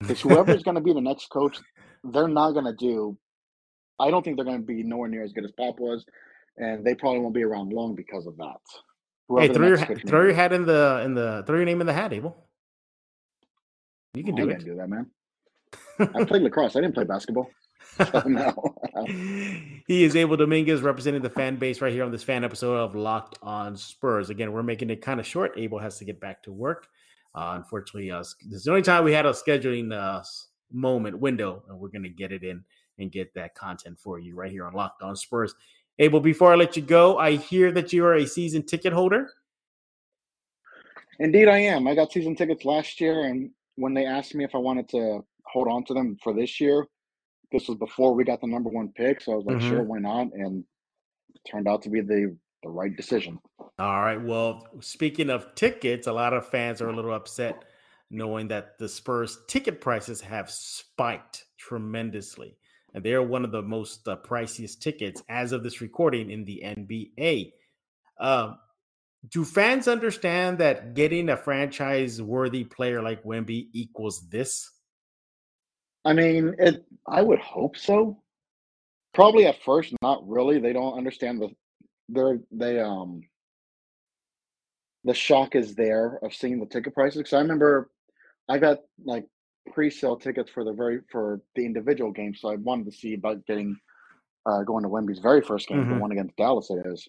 Because 0.00 0.20
whoever's 0.20 0.62
going 0.64 0.74
to 0.74 0.80
be 0.80 0.92
the 0.92 1.00
next 1.00 1.30
coach, 1.30 1.58
they're 2.02 2.26
not 2.26 2.50
going 2.52 2.64
to 2.64 2.74
do. 2.74 3.16
I 3.98 4.10
don't 4.10 4.24
think 4.24 4.36
they're 4.36 4.44
going 4.44 4.60
to 4.60 4.66
be 4.66 4.82
nowhere 4.82 5.08
near 5.08 5.22
as 5.22 5.32
good 5.32 5.44
as 5.44 5.52
Pop 5.52 5.78
was, 5.78 6.04
and 6.56 6.84
they 6.84 6.94
probably 6.94 7.20
won't 7.20 7.34
be 7.34 7.42
around 7.42 7.72
long 7.72 7.94
because 7.94 8.26
of 8.26 8.36
that. 8.38 8.60
Hey, 9.38 9.48
throw 9.48 9.68
your 9.68 9.78
throw 9.78 10.22
your 10.24 10.34
hat 10.34 10.52
in 10.52 10.66
the 10.66 11.02
in 11.04 11.14
the 11.14 11.44
throw 11.46 11.56
your 11.56 11.64
name 11.64 11.80
in 11.80 11.86
the 11.86 11.92
hat, 11.92 12.12
Abel. 12.12 12.48
You 14.14 14.24
can 14.24 14.34
do 14.34 14.50
I 14.50 14.54
it. 14.54 14.64
do 14.64 14.76
that, 14.76 14.88
man. 14.88 15.06
I 15.98 16.24
played 16.24 16.42
lacrosse. 16.42 16.76
I 16.76 16.80
didn't 16.80 16.94
play 16.94 17.04
basketball. 17.04 17.50
So 18.10 18.22
no. 18.26 18.54
he 19.86 20.04
is 20.04 20.16
Abel 20.16 20.38
Dominguez 20.38 20.80
representing 20.80 21.20
the 21.20 21.28
fan 21.28 21.56
base 21.56 21.82
right 21.82 21.92
here 21.92 22.04
on 22.04 22.10
this 22.10 22.22
fan 22.22 22.42
episode 22.42 22.76
of 22.76 22.94
Locked 22.94 23.38
On 23.42 23.76
Spurs. 23.76 24.30
Again, 24.30 24.52
we're 24.52 24.62
making 24.62 24.88
it 24.88 25.02
kind 25.02 25.20
of 25.20 25.26
short. 25.26 25.52
Abel 25.58 25.78
has 25.78 25.98
to 25.98 26.06
get 26.06 26.18
back 26.18 26.42
to 26.44 26.52
work. 26.52 26.86
Uh, 27.34 27.52
unfortunately, 27.56 28.10
uh, 28.10 28.20
this 28.20 28.60
is 28.60 28.64
the 28.64 28.70
only 28.70 28.82
time 28.82 29.04
we 29.04 29.12
had 29.12 29.26
a 29.26 29.32
scheduling 29.32 29.92
uh, 29.92 30.22
moment 30.72 31.18
window, 31.18 31.62
and 31.68 31.78
we're 31.78 31.90
going 31.90 32.04
to 32.04 32.08
get 32.08 32.32
it 32.32 32.42
in 32.42 32.64
and 32.98 33.10
get 33.10 33.34
that 33.34 33.54
content 33.54 33.98
for 33.98 34.18
you 34.18 34.34
right 34.34 34.50
here 34.50 34.66
on 34.66 34.74
Locked 34.74 35.02
On 35.02 35.16
Spurs. 35.16 35.54
Abel, 35.98 36.20
before 36.20 36.52
I 36.52 36.56
let 36.56 36.76
you 36.76 36.82
go, 36.82 37.18
I 37.18 37.36
hear 37.36 37.70
that 37.72 37.92
you 37.92 38.04
are 38.04 38.14
a 38.14 38.26
season 38.26 38.62
ticket 38.62 38.92
holder. 38.92 39.30
Indeed, 41.18 41.48
I 41.48 41.58
am. 41.58 41.86
I 41.86 41.94
got 41.94 42.12
season 42.12 42.34
tickets 42.34 42.64
last 42.64 43.00
year, 43.00 43.24
and 43.24 43.50
when 43.76 43.94
they 43.94 44.06
asked 44.06 44.34
me 44.34 44.44
if 44.44 44.54
I 44.54 44.58
wanted 44.58 44.88
to 44.90 45.24
hold 45.46 45.68
on 45.68 45.84
to 45.84 45.94
them 45.94 46.16
for 46.22 46.32
this 46.32 46.60
year, 46.60 46.86
this 47.52 47.68
was 47.68 47.76
before 47.78 48.14
we 48.14 48.24
got 48.24 48.40
the 48.40 48.46
number 48.46 48.70
one 48.70 48.88
pick. 48.96 49.20
So 49.20 49.32
I 49.32 49.36
was 49.36 49.44
like, 49.44 49.56
mm-hmm. 49.58 49.68
sure, 49.68 49.82
why 49.82 49.98
not? 49.98 50.28
And 50.32 50.64
turned 51.48 51.68
out 51.68 51.82
to 51.82 51.90
be 51.90 52.00
the 52.00 52.36
the 52.62 52.68
right 52.68 52.96
decision. 52.96 53.38
All 53.78 54.00
right. 54.00 54.22
Well, 54.22 54.68
speaking 54.80 55.30
of 55.30 55.54
tickets, 55.54 56.06
a 56.06 56.12
lot 56.12 56.32
of 56.32 56.48
fans 56.48 56.80
are 56.80 56.88
a 56.88 56.94
little 56.94 57.12
upset 57.12 57.64
knowing 58.10 58.46
that 58.48 58.78
the 58.78 58.88
Spurs 58.88 59.38
ticket 59.48 59.80
prices 59.80 60.20
have 60.20 60.50
spiked 60.50 61.46
tremendously 61.58 62.56
and 62.94 63.04
they 63.04 63.12
are 63.14 63.22
one 63.22 63.44
of 63.44 63.52
the 63.52 63.62
most 63.62 64.06
uh, 64.06 64.16
priciest 64.16 64.80
tickets 64.80 65.22
as 65.28 65.52
of 65.52 65.62
this 65.62 65.80
recording 65.80 66.30
in 66.30 66.44
the 66.44 66.62
NBA. 66.64 67.52
Um, 68.20 68.58
do 69.30 69.44
fans 69.44 69.88
understand 69.88 70.58
that 70.58 70.94
getting 70.94 71.28
a 71.28 71.36
franchise-worthy 71.36 72.64
player 72.64 73.02
like 73.02 73.22
Wemby 73.24 73.68
equals 73.72 74.28
this? 74.28 74.70
I 76.04 76.12
mean, 76.12 76.54
it. 76.58 76.84
I 77.06 77.22
would 77.22 77.38
hope 77.38 77.76
so. 77.76 78.20
Probably 79.14 79.46
at 79.46 79.62
first, 79.62 79.94
not 80.02 80.26
really. 80.28 80.58
They 80.58 80.72
don't 80.72 80.98
understand 80.98 81.40
the. 81.40 81.50
They're 82.08 82.40
they 82.50 82.80
um. 82.80 83.22
The 85.04 85.14
shock 85.14 85.54
is 85.54 85.74
there 85.74 86.18
of 86.22 86.34
seeing 86.34 86.60
the 86.60 86.66
ticket 86.66 86.94
prices. 86.94 87.18
Because 87.18 87.32
I 87.32 87.40
remember, 87.40 87.90
I 88.48 88.58
got 88.58 88.78
like 89.04 89.26
pre-sale 89.70 90.16
tickets 90.16 90.50
for 90.50 90.64
the 90.64 90.72
very 90.72 91.00
for 91.10 91.40
the 91.54 91.64
individual 91.64 92.10
games. 92.10 92.40
So 92.40 92.50
I 92.50 92.56
wanted 92.56 92.86
to 92.86 92.92
see 92.92 93.14
about 93.14 93.44
getting 93.46 93.76
uh, 94.46 94.62
going 94.62 94.82
to 94.82 94.88
Wemby's 94.88 95.20
very 95.20 95.40
first 95.40 95.68
game, 95.68 95.78
mm-hmm. 95.78 95.94
the 95.94 96.00
one 96.00 96.12
against 96.12 96.36
Dallas. 96.36 96.70
It 96.70 96.86
is, 96.86 97.08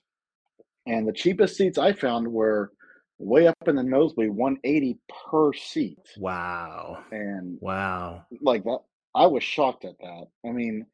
and 0.86 1.08
the 1.08 1.14
cheapest 1.14 1.58
seats 1.58 1.78
I 1.78 1.94
found 1.94 2.28
were 2.28 2.72
way 3.20 3.48
up 3.48 3.56
in 3.68 3.76
the 3.76 3.84
nosebleed, 3.84 4.32
one 4.32 4.58
eighty 4.64 4.98
per 5.30 5.54
seat. 5.54 6.00
Wow! 6.18 7.04
And 7.12 7.58
wow, 7.62 8.26
like 8.42 8.64
that, 8.64 8.80
I 9.16 9.28
was 9.28 9.44
shocked 9.44 9.86
at 9.86 9.98
that. 10.00 10.28
I 10.46 10.52
mean, 10.52 10.86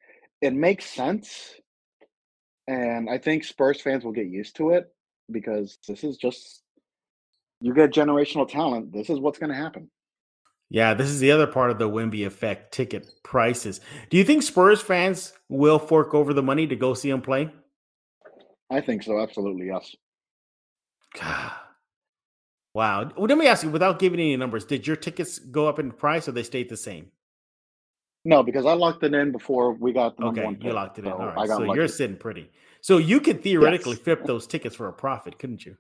it 0.42 0.54
makes 0.54 0.86
sense, 0.86 1.56
and 2.68 3.10
I 3.10 3.18
think 3.18 3.44
Spurs 3.44 3.82
fans 3.82 4.06
will 4.06 4.12
get 4.12 4.28
used 4.28 4.56
to 4.58 4.72
it 4.72 4.94
because 5.32 5.78
this 5.88 6.04
is 6.04 6.18
just 6.18 6.64
you 7.62 7.74
get 7.74 7.92
generational 7.92 8.50
talent. 8.50 8.94
This 8.94 9.10
is 9.10 9.20
what's 9.20 9.40
going 9.40 9.52
to 9.52 9.56
happen. 9.56 9.90
Yeah, 10.70 10.94
this 10.94 11.10
is 11.10 11.20
the 11.20 11.32
other 11.32 11.48
part 11.48 11.72
of 11.72 11.80
the 11.80 11.90
Wemby 11.90 12.26
effect 12.26 12.72
ticket 12.72 13.10
prices. 13.24 13.82
Do 14.10 14.18
you 14.18 14.24
think 14.24 14.44
Spurs 14.44 14.82
fans 14.82 15.34
will 15.50 15.80
fork 15.80 16.14
over 16.14 16.34
the 16.34 16.44
money 16.44 16.68
to 16.68 16.76
go 16.76 16.94
see 16.94 17.10
him 17.10 17.22
play? 17.22 17.52
I 18.70 18.82
think 18.82 19.02
so. 19.04 19.20
Absolutely, 19.20 19.68
yes. 19.68 19.96
Wow. 22.76 23.12
Well, 23.18 23.28
let 23.28 23.38
me 23.38 23.48
ask 23.48 23.64
you, 23.64 23.72
without 23.72 23.98
giving 23.98 24.20
any 24.20 24.38
numbers, 24.38 24.64
did 24.64 24.86
your 24.86 24.96
tickets 24.96 25.40
go 25.40 25.68
up 25.68 25.80
in 25.80 25.92
price 25.92 26.28
or 26.28 26.34
they 26.34 26.44
stayed 26.44 26.70
the 26.70 26.78
same? 26.78 27.08
No, 28.26 28.44
because 28.44 28.66
I 28.66 28.74
locked 28.74 29.04
it 29.04 29.14
in 29.14 29.32
before 29.32 29.74
we 29.74 29.92
got 29.92 30.16
the 30.18 30.26
okay. 30.26 30.56
you 30.62 30.72
locked 30.72 31.00
it 31.00 31.06
in. 31.06 31.12
So 31.12 31.18
All 31.18 31.26
right. 31.26 31.48
So 31.48 31.58
lucky. 31.58 31.78
you're 31.78 31.88
sitting 31.88 32.16
pretty. 32.16 32.52
So 32.82 32.98
you 32.98 33.22
could 33.22 33.42
theoretically 33.42 33.94
yes. 33.94 34.02
flip 34.02 34.24
those 34.24 34.46
tickets 34.46 34.76
for 34.76 34.88
a 34.88 34.94
profit, 34.94 35.40
couldn't 35.40 35.66
you? 35.66 35.78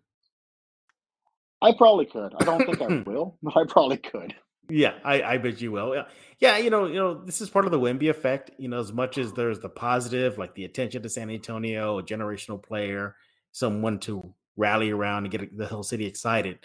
I 1.61 1.73
probably 1.77 2.05
could. 2.05 2.33
I 2.39 2.43
don't 2.43 2.65
think 2.65 2.81
I 2.81 2.87
will, 3.09 3.37
but 3.43 3.55
I 3.55 3.65
probably 3.67 3.97
could. 3.97 4.33
Yeah, 4.69 4.93
I, 5.03 5.21
I 5.23 5.37
bet 5.37 5.61
you 5.61 5.71
will. 5.71 5.95
Yeah. 5.95 6.05
yeah, 6.39 6.57
you 6.57 6.69
know, 6.69 6.85
you 6.85 6.95
know, 6.95 7.23
this 7.25 7.41
is 7.41 7.49
part 7.49 7.65
of 7.65 7.71
the 7.71 7.79
Wemby 7.79 8.09
effect. 8.09 8.51
You 8.57 8.69
know, 8.69 8.79
as 8.79 8.93
much 8.93 9.17
as 9.17 9.33
there's 9.33 9.59
the 9.59 9.69
positive, 9.69 10.37
like 10.37 10.53
the 10.55 10.65
attention 10.65 11.01
to 11.03 11.09
San 11.09 11.29
Antonio, 11.29 11.99
a 11.99 12.03
generational 12.03 12.61
player, 12.61 13.15
someone 13.51 13.99
to 14.01 14.33
rally 14.57 14.91
around 14.91 15.25
and 15.25 15.31
get 15.31 15.57
the 15.57 15.67
whole 15.67 15.83
city 15.83 16.05
excited. 16.05 16.59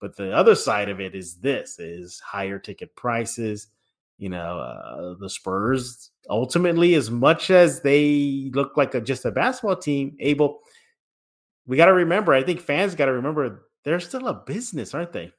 But 0.00 0.16
the 0.16 0.32
other 0.32 0.54
side 0.54 0.88
of 0.88 1.00
it 1.00 1.14
is 1.14 1.36
this: 1.36 1.78
is 1.78 2.20
higher 2.20 2.58
ticket 2.58 2.94
prices. 2.96 3.68
You 4.18 4.30
know, 4.30 4.58
uh, 4.58 5.14
the 5.20 5.30
Spurs 5.30 6.10
ultimately, 6.30 6.94
as 6.94 7.10
much 7.10 7.50
as 7.50 7.82
they 7.82 8.50
look 8.54 8.76
like 8.76 8.94
a, 8.94 9.00
just 9.00 9.24
a 9.24 9.30
basketball 9.30 9.76
team, 9.76 10.16
Abel. 10.20 10.60
We 11.66 11.76
got 11.76 11.86
to 11.86 11.94
remember. 11.94 12.34
I 12.34 12.42
think 12.42 12.60
fans 12.60 12.94
got 12.94 13.06
to 13.06 13.12
remember 13.12 13.68
they're 13.84 14.00
still 14.00 14.28
a 14.28 14.34
business, 14.34 14.94
aren't 14.94 15.12
they? 15.12 15.32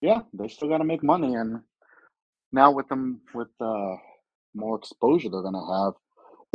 Yeah, 0.00 0.20
they 0.32 0.48
still 0.48 0.68
got 0.68 0.78
to 0.78 0.84
make 0.84 1.02
money, 1.02 1.34
and 1.34 1.60
now 2.52 2.70
with 2.70 2.88
them 2.88 3.20
with 3.34 3.48
uh, 3.60 3.96
more 4.54 4.76
exposure 4.78 5.28
they're 5.28 5.42
going 5.42 5.54
to 5.54 5.84
have, 5.84 5.94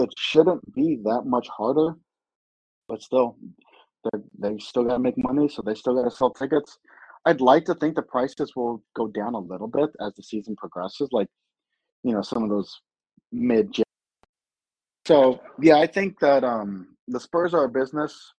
it 0.06 0.13
shouldn't 0.17 0.73
be 0.73 0.99
that 1.03 1.23
much 1.25 1.47
harder. 1.49 1.95
But 2.88 3.01
still, 3.01 3.38
they 4.06 4.19
they 4.39 4.58
still 4.60 4.86
got 4.86 4.93
to 4.93 4.99
make 4.99 5.17
money, 5.17 5.49
so 5.49 5.62
they 5.62 5.75
still 5.75 5.95
got 5.95 6.10
to 6.10 6.15
sell 6.15 6.32
tickets. 6.32 6.77
I'd 7.25 7.41
like 7.41 7.65
to 7.65 7.75
think 7.75 7.95
the 7.95 8.01
prices 8.01 8.51
will 8.56 8.82
go 8.95 9.08
down 9.08 9.34
a 9.34 9.39
little 9.39 9.67
bit 9.67 9.89
as 10.06 10.13
the 10.15 10.23
season 10.23 10.56
progresses, 10.56 11.10
like 11.12 11.27
you 12.03 12.13
know 12.13 12.21
some 12.21 12.43
of 12.43 12.49
those 12.49 12.79
mid. 13.34 13.75
So 15.06 15.41
yeah, 15.62 15.79
I 15.79 15.88
think 15.88 16.17
that 16.21 16.45
um, 16.45 16.95
the 17.10 17.19
Spurs 17.19 17.53
are 17.53 17.65
a 17.65 17.69
business, 17.69 18.34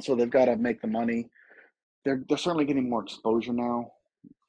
so 0.00 0.14
they've 0.14 0.28
got 0.28 0.46
to 0.46 0.56
make 0.56 0.82
the 0.82 0.88
money. 0.88 1.30
They're 2.04 2.22
they're 2.28 2.36
certainly 2.36 2.66
getting 2.66 2.90
more 2.90 3.02
exposure 3.02 3.54
now 3.54 3.90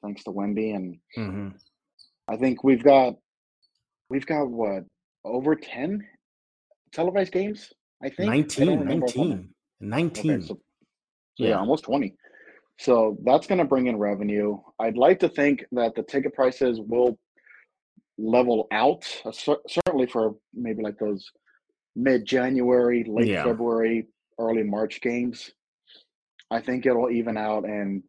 thanks 0.04 0.24
to 0.24 0.30
Wemby. 0.30 0.76
and 0.76 0.98
mm-hmm. 1.16 1.48
I 2.28 2.36
think 2.36 2.62
we've 2.62 2.82
got 2.82 3.14
we've 4.10 4.26
got 4.26 4.48
what 4.48 4.84
over 5.24 5.56
ten 5.56 6.06
televised 6.92 7.32
games. 7.32 7.72
I 8.02 8.10
think 8.10 8.28
19, 8.28 8.84
19, 8.84 9.48
19. 9.80 10.30
Okay, 10.30 10.46
so, 10.46 10.58
yeah. 11.38 11.48
yeah, 11.48 11.58
almost 11.58 11.84
twenty. 11.84 12.14
So 12.78 13.16
that's 13.24 13.46
going 13.46 13.58
to 13.58 13.64
bring 13.64 13.86
in 13.86 13.96
revenue. 13.96 14.58
I'd 14.80 14.96
like 14.96 15.20
to 15.20 15.28
think 15.28 15.64
that 15.72 15.94
the 15.94 16.02
ticket 16.02 16.34
prices 16.34 16.80
will 16.80 17.18
level 18.18 18.66
out, 18.72 19.04
uh, 19.24 19.32
certainly 19.68 20.06
for 20.06 20.34
maybe 20.52 20.82
like 20.82 20.98
those 20.98 21.24
mid 21.94 22.24
January, 22.24 23.04
late 23.08 23.28
yeah. 23.28 23.44
February, 23.44 24.08
early 24.38 24.64
March 24.64 25.00
games. 25.00 25.52
I 26.50 26.60
think 26.60 26.84
it'll 26.84 27.10
even 27.10 27.36
out 27.36 27.64
and 27.64 28.02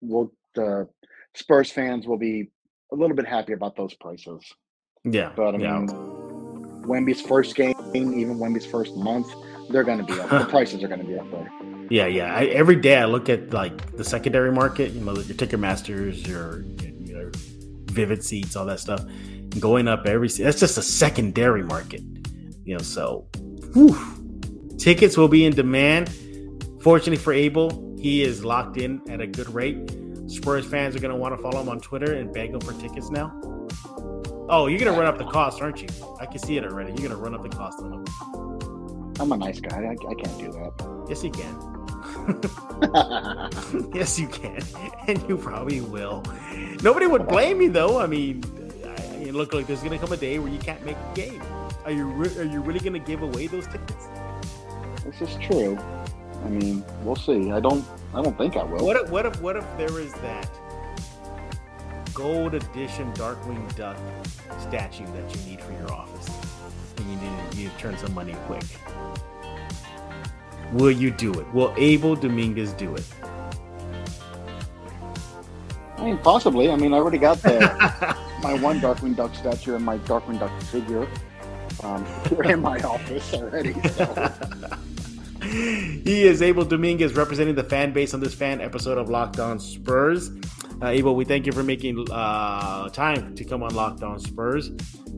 we'll 0.00 0.32
the 0.54 0.86
Spurs 1.34 1.70
fans 1.70 2.06
will 2.06 2.18
be 2.18 2.50
a 2.92 2.96
little 2.96 3.16
bit 3.16 3.26
happy 3.26 3.52
about 3.52 3.76
those 3.76 3.94
prices. 3.94 4.42
Yeah. 5.04 5.32
But 5.36 5.54
I 5.54 5.58
yeah. 5.58 5.78
mean, 5.78 5.88
Wemby's 6.86 7.20
first 7.20 7.54
game, 7.56 7.74
even 7.94 8.38
Wemby's 8.38 8.66
first 8.66 8.96
month, 8.96 9.32
they're 9.70 9.84
going 9.84 9.98
to 9.98 10.04
be 10.04 10.18
up. 10.20 10.30
the 10.30 10.44
prices 10.50 10.82
are 10.82 10.88
going 10.88 11.00
to 11.00 11.06
be 11.06 11.18
up 11.18 11.30
there. 11.30 11.50
Yeah, 11.90 12.06
yeah. 12.06 12.34
I, 12.34 12.46
every 12.46 12.76
day 12.76 12.96
I 12.96 13.04
look 13.04 13.28
at 13.28 13.52
like 13.52 13.96
the 13.96 14.04
secondary 14.04 14.52
market. 14.52 14.92
You 14.92 15.00
know, 15.00 15.14
your 15.14 15.22
Ticketmasters, 15.22 16.26
your, 16.26 16.62
your 17.04 17.30
Vivid 17.90 18.24
Seats, 18.24 18.56
all 18.56 18.64
that 18.66 18.80
stuff, 18.80 19.04
going 19.58 19.88
up 19.88 20.06
every. 20.06 20.28
That's 20.28 20.60
just 20.60 20.78
a 20.78 20.82
secondary 20.82 21.62
market. 21.62 22.02
You 22.64 22.76
know, 22.76 22.82
so 22.82 23.26
whew, 23.74 23.96
tickets 24.78 25.16
will 25.16 25.28
be 25.28 25.44
in 25.44 25.54
demand. 25.54 26.10
Fortunately 26.80 27.16
for 27.16 27.32
Abel, 27.32 27.94
he 27.98 28.22
is 28.22 28.44
locked 28.44 28.76
in 28.76 29.02
at 29.10 29.20
a 29.20 29.26
good 29.26 29.48
rate. 29.52 29.90
Spurs 30.34 30.66
fans 30.66 30.96
are 30.96 31.00
going 31.00 31.12
to 31.12 31.16
want 31.16 31.36
to 31.36 31.42
follow 31.42 31.60
him 31.60 31.68
on 31.68 31.80
Twitter 31.80 32.14
and 32.14 32.32
beg 32.32 32.50
him 32.50 32.60
for 32.60 32.72
tickets 32.74 33.10
now. 33.10 33.32
Oh, 34.48 34.66
you're 34.66 34.78
going 34.78 34.92
to 34.92 34.98
run 34.98 35.06
up 35.06 35.18
the 35.18 35.24
cost, 35.24 35.62
aren't 35.62 35.80
you? 35.80 35.88
I 36.20 36.26
can 36.26 36.38
see 36.38 36.56
it 36.56 36.64
already. 36.64 36.90
You're 36.90 37.08
going 37.08 37.10
to 37.10 37.16
run 37.16 37.34
up 37.34 37.42
the 37.42 37.48
cost 37.48 37.80
on 37.80 37.92
him. 37.92 38.04
I'm 39.20 39.32
a 39.32 39.36
nice 39.36 39.60
guy. 39.60 39.76
I, 39.76 39.92
I 39.92 40.14
can't 40.14 40.38
do 40.38 40.52
that. 40.52 41.06
Yes, 41.08 41.22
you 41.22 41.30
can. 41.30 41.74
yes, 43.94 44.18
you 44.18 44.28
can, 44.28 44.60
and 45.06 45.28
you 45.28 45.36
probably 45.36 45.80
will. 45.80 46.22
Nobody 46.82 47.06
would 47.06 47.26
blame 47.26 47.60
you, 47.60 47.70
though. 47.70 48.00
I 48.00 48.06
mean, 48.06 48.42
I, 48.84 49.30
look 49.30 49.52
like 49.52 49.66
there's 49.66 49.80
going 49.80 49.92
to 49.92 49.98
come 49.98 50.12
a 50.12 50.16
day 50.16 50.38
where 50.38 50.50
you 50.50 50.58
can't 50.58 50.84
make 50.84 50.96
a 50.96 51.14
game. 51.14 51.42
Are 51.84 51.92
you 51.92 52.06
re- 52.06 52.38
are 52.38 52.44
you 52.44 52.60
really 52.60 52.80
going 52.80 52.94
to 52.94 52.98
give 52.98 53.22
away 53.22 53.46
those 53.46 53.66
tickets? 53.66 54.08
This 55.04 55.28
is 55.28 55.36
true. 55.36 55.78
I 56.44 56.48
mean, 56.48 56.84
we'll 57.02 57.16
see. 57.16 57.52
I 57.52 57.60
don't. 57.60 57.84
I 58.14 58.22
don't 58.22 58.38
think 58.38 58.56
I 58.56 58.62
will. 58.62 58.84
What 58.84 58.96
if? 58.96 59.10
What 59.10 59.26
if? 59.26 59.40
What 59.40 59.56
if 59.56 59.64
there 59.76 59.98
is 59.98 60.12
that 60.14 60.48
gold 62.14 62.54
edition 62.54 63.12
Darkwing 63.14 63.74
Duck 63.74 63.96
statue 64.60 65.06
that 65.06 65.34
you 65.34 65.50
need 65.50 65.60
for 65.60 65.72
your 65.72 65.92
office, 65.92 66.28
and 66.96 67.10
you 67.10 67.16
need 67.16 67.50
to 67.50 67.60
you 67.60 67.70
turn 67.76 67.98
some 67.98 68.14
money 68.14 68.34
quick? 68.46 68.62
Will 70.72 70.92
you 70.92 71.10
do 71.10 71.32
it? 71.34 71.52
Will 71.52 71.74
Abel 71.76 72.14
Dominguez 72.14 72.72
do 72.74 72.94
it? 72.94 73.04
I 75.98 76.04
mean, 76.04 76.18
possibly. 76.18 76.70
I 76.70 76.76
mean, 76.76 76.94
I 76.94 76.98
already 76.98 77.18
got 77.18 77.42
the 77.42 78.16
my 78.42 78.54
one 78.54 78.80
Darkwing 78.80 79.16
Duck 79.16 79.34
statue 79.34 79.74
and 79.74 79.84
my 79.84 79.98
Darkwing 79.98 80.38
Duck 80.38 80.52
figure 80.62 81.08
um, 81.82 82.06
in 82.44 82.60
my 82.60 82.78
office 82.80 83.34
already. 83.34 83.74
So. 83.90 84.32
he 85.54 86.24
is 86.24 86.42
Abel 86.42 86.64
Dominguez 86.64 87.14
representing 87.14 87.54
the 87.54 87.62
fan 87.62 87.92
base 87.92 88.12
on 88.12 88.18
this 88.18 88.34
fan 88.34 88.60
episode 88.60 88.98
of 88.98 89.08
Locked 89.08 89.38
On 89.38 89.60
Spurs. 89.60 90.30
Uh, 90.82 90.88
Abel, 90.88 91.14
we 91.14 91.24
thank 91.24 91.46
you 91.46 91.52
for 91.52 91.62
making 91.62 92.04
uh, 92.10 92.88
time 92.88 93.36
to 93.36 93.44
come 93.44 93.62
on 93.62 93.72
Locked 93.72 94.02
On 94.02 94.18
Spurs. 94.18 94.72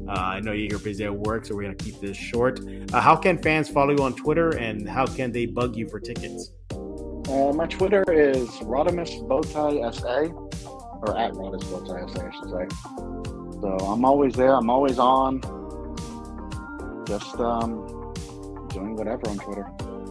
Uh, 0.07 0.12
I 0.12 0.40
know 0.40 0.53
you're 0.53 0.79
busy 0.79 1.05
at 1.05 1.14
work, 1.14 1.46
so 1.46 1.55
we're 1.55 1.62
going 1.62 1.77
to 1.77 1.83
keep 1.83 2.01
this 2.01 2.18
short. 2.18 2.61
Uh, 2.92 3.01
how 3.01 3.16
can 3.16 3.40
fans 3.40 3.70
follow 3.70 3.92
you 3.96 4.05
on 4.05 4.14
Twitter 4.14 4.51
and 4.51 4.87
how 4.87 5.07
can 5.07 5.33
they 5.33 5.46
bug 5.46 5.75
you 5.75 5.88
for 5.88 5.99
tickets? 5.99 6.51
Uh, 6.70 7.53
my 7.55 7.66
Twitter 7.66 8.05
is 8.12 8.49
Rodimus 8.61 9.27
Bowtie 9.27 9.94
SA, 9.94 10.33
or 11.01 11.16
at 11.18 11.33
Rodimus 11.33 11.64
Bowtie 11.64 12.14
SA, 12.14 12.27
I 12.27 12.31
should 12.31 12.51
say. 12.51 13.61
So 13.62 13.87
I'm 13.87 14.05
always 14.05 14.35
there. 14.35 14.55
I'm 14.55 14.68
always 14.68 14.99
on. 14.99 15.40
Just 17.07 17.37
um, 17.37 18.12
doing 18.68 18.96
whatever 18.96 19.29
on 19.31 19.38
Twitter. 19.38 19.66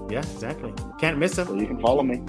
Yeah, 0.10 0.20
exactly. 0.20 0.74
Can't 1.00 1.18
miss 1.18 1.38
him. 1.38 1.48
So 1.48 1.56
you 1.56 1.68
can 1.68 1.80
follow 1.80 2.04
me. 2.04 2.22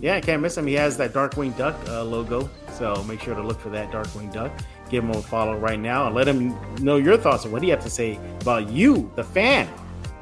Yeah, 0.00 0.18
can't 0.20 0.42
miss 0.42 0.58
him. 0.58 0.66
He 0.66 0.74
has 0.74 0.96
that 0.96 1.12
Darkwing 1.12 1.56
Duck 1.56 1.76
uh, 1.88 2.02
logo, 2.02 2.50
so 2.72 3.02
make 3.04 3.20
sure 3.20 3.36
to 3.36 3.42
look 3.42 3.60
for 3.60 3.70
that 3.70 3.92
Darkwing 3.92 4.32
Duck. 4.32 4.52
Give 4.90 5.04
him 5.04 5.10
a 5.10 5.22
follow 5.22 5.56
right 5.56 5.78
now 5.78 6.06
and 6.06 6.14
let 6.14 6.26
him 6.26 6.56
know 6.84 6.96
your 6.96 7.16
thoughts 7.16 7.46
on 7.46 7.52
what 7.52 7.62
he 7.62 7.68
has 7.68 7.84
to 7.84 7.90
say 7.90 8.18
about 8.40 8.68
you, 8.68 9.10
the 9.14 9.22
fan. 9.22 9.68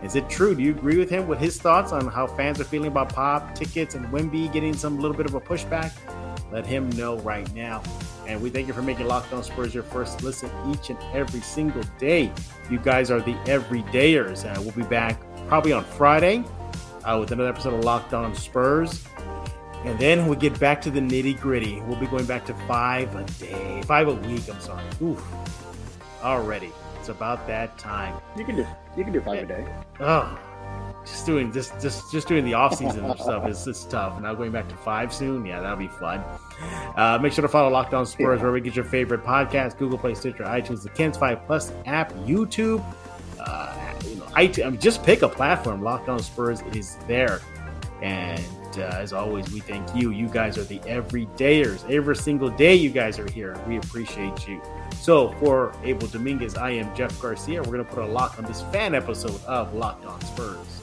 Is 0.02 0.16
it 0.16 0.28
true? 0.28 0.54
Do 0.54 0.62
you 0.62 0.70
agree 0.72 0.98
with 0.98 1.08
him 1.08 1.26
with 1.26 1.38
his 1.38 1.58
thoughts 1.58 1.92
on 1.92 2.06
how 2.06 2.26
fans 2.26 2.60
are 2.60 2.64
feeling 2.64 2.88
about 2.88 3.14
pop 3.14 3.54
tickets 3.54 3.94
and 3.94 4.06
Wemby 4.06 4.52
getting 4.52 4.74
some 4.74 4.98
little 4.98 5.16
bit 5.16 5.26
of 5.26 5.34
a 5.34 5.40
pushback? 5.40 5.92
Let 6.52 6.66
him 6.66 6.90
know 6.90 7.18
right 7.18 7.52
now. 7.54 7.82
And 8.26 8.40
we 8.40 8.50
thank 8.50 8.68
you 8.68 8.74
for 8.74 8.82
making 8.82 9.06
Locked 9.06 9.32
On 9.32 9.42
Spurs 9.42 9.74
your 9.74 9.82
first 9.82 10.22
listen 10.22 10.50
each 10.70 10.90
and 10.90 10.98
every 11.14 11.40
single 11.40 11.82
day. 11.98 12.32
You 12.70 12.78
guys 12.78 13.10
are 13.10 13.20
the 13.20 13.34
everydayers. 13.44 14.44
Uh, 14.44 14.60
we'll 14.60 14.72
be 14.72 14.82
back 14.82 15.20
probably 15.48 15.72
on 15.72 15.84
Friday 15.84 16.44
uh, 17.04 17.18
with 17.18 17.32
another 17.32 17.48
episode 17.48 17.74
of 17.74 17.84
Locked 17.84 18.14
On 18.14 18.34
Spurs. 18.34 19.04
And 19.84 19.98
then 19.98 20.26
we 20.26 20.36
get 20.36 20.58
back 20.60 20.82
to 20.82 20.90
the 20.90 21.00
nitty 21.00 21.40
gritty. 21.40 21.80
We'll 21.82 21.98
be 21.98 22.06
going 22.06 22.26
back 22.26 22.44
to 22.46 22.54
five 22.66 23.14
a 23.16 23.24
day, 23.44 23.82
five 23.86 24.08
a 24.08 24.14
week. 24.14 24.42
I'm 24.52 24.60
sorry. 24.60 24.84
Oof. 25.02 25.24
Already, 26.22 26.70
it's 26.98 27.08
about 27.08 27.46
that 27.46 27.78
time. 27.78 28.20
You 28.36 28.44
can 28.44 28.56
do 28.56 28.66
you 28.96 29.04
can 29.04 29.12
do 29.12 29.22
five 29.22 29.44
a 29.44 29.46
day. 29.46 29.66
Oh, 30.00 30.38
just 31.06 31.24
doing 31.24 31.50
just 31.50 31.80
just 31.80 32.12
just 32.12 32.28
doing 32.28 32.44
the 32.44 32.52
off 32.52 32.76
season 32.76 33.10
stuff 33.18 33.48
is 33.48 33.66
is 33.66 33.84
tough. 33.86 34.20
Now 34.20 34.34
going 34.34 34.52
back 34.52 34.68
to 34.68 34.76
five 34.76 35.14
soon, 35.14 35.46
yeah, 35.46 35.60
that'll 35.60 35.78
be 35.78 35.88
fun. 35.88 36.22
Uh, 36.96 37.18
make 37.22 37.32
sure 37.32 37.40
to 37.40 37.48
follow 37.48 37.70
Locked 37.70 37.94
On 37.94 38.04
Spurs 38.04 38.18
yeah. 38.20 38.26
wherever 38.26 38.58
you 38.58 38.62
get 38.62 38.76
your 38.76 38.84
favorite 38.84 39.24
podcast: 39.24 39.78
Google 39.78 39.96
Play, 39.96 40.14
Stitcher, 40.14 40.44
iTunes, 40.44 40.82
the 40.82 40.90
KENS 40.90 41.16
Five 41.16 41.46
Plus 41.46 41.72
app, 41.86 42.12
YouTube. 42.26 42.84
Uh, 43.38 43.74
iTunes, 44.34 44.66
I 44.66 44.70
mean, 44.70 44.80
just 44.80 45.02
pick 45.04 45.22
a 45.22 45.28
platform. 45.28 45.82
Locked 45.82 46.08
On 46.08 46.20
Spurs 46.20 46.62
is 46.74 46.96
there, 47.06 47.40
and 48.02 48.42
uh, 48.78 48.82
as 48.82 49.12
always, 49.12 49.50
we 49.52 49.60
thank 49.60 49.94
you. 49.94 50.10
You 50.10 50.28
guys 50.28 50.56
are 50.58 50.64
the 50.64 50.78
everydayers. 50.80 51.88
Every 51.90 52.16
single 52.16 52.50
day, 52.50 52.74
you 52.74 52.90
guys 52.90 53.18
are 53.18 53.30
here. 53.30 53.58
We 53.66 53.78
appreciate 53.78 54.46
you. 54.46 54.60
So, 55.00 55.32
for 55.40 55.74
Abel 55.82 56.08
Dominguez, 56.08 56.56
I 56.56 56.70
am 56.70 56.94
Jeff 56.94 57.18
Garcia. 57.20 57.62
We're 57.62 57.72
going 57.72 57.84
to 57.84 57.90
put 57.90 58.04
a 58.04 58.06
lock 58.06 58.38
on 58.38 58.44
this 58.44 58.62
fan 58.70 58.94
episode 58.94 59.42
of 59.44 59.74
Locked 59.74 60.04
On 60.04 60.20
Spurs. 60.22 60.79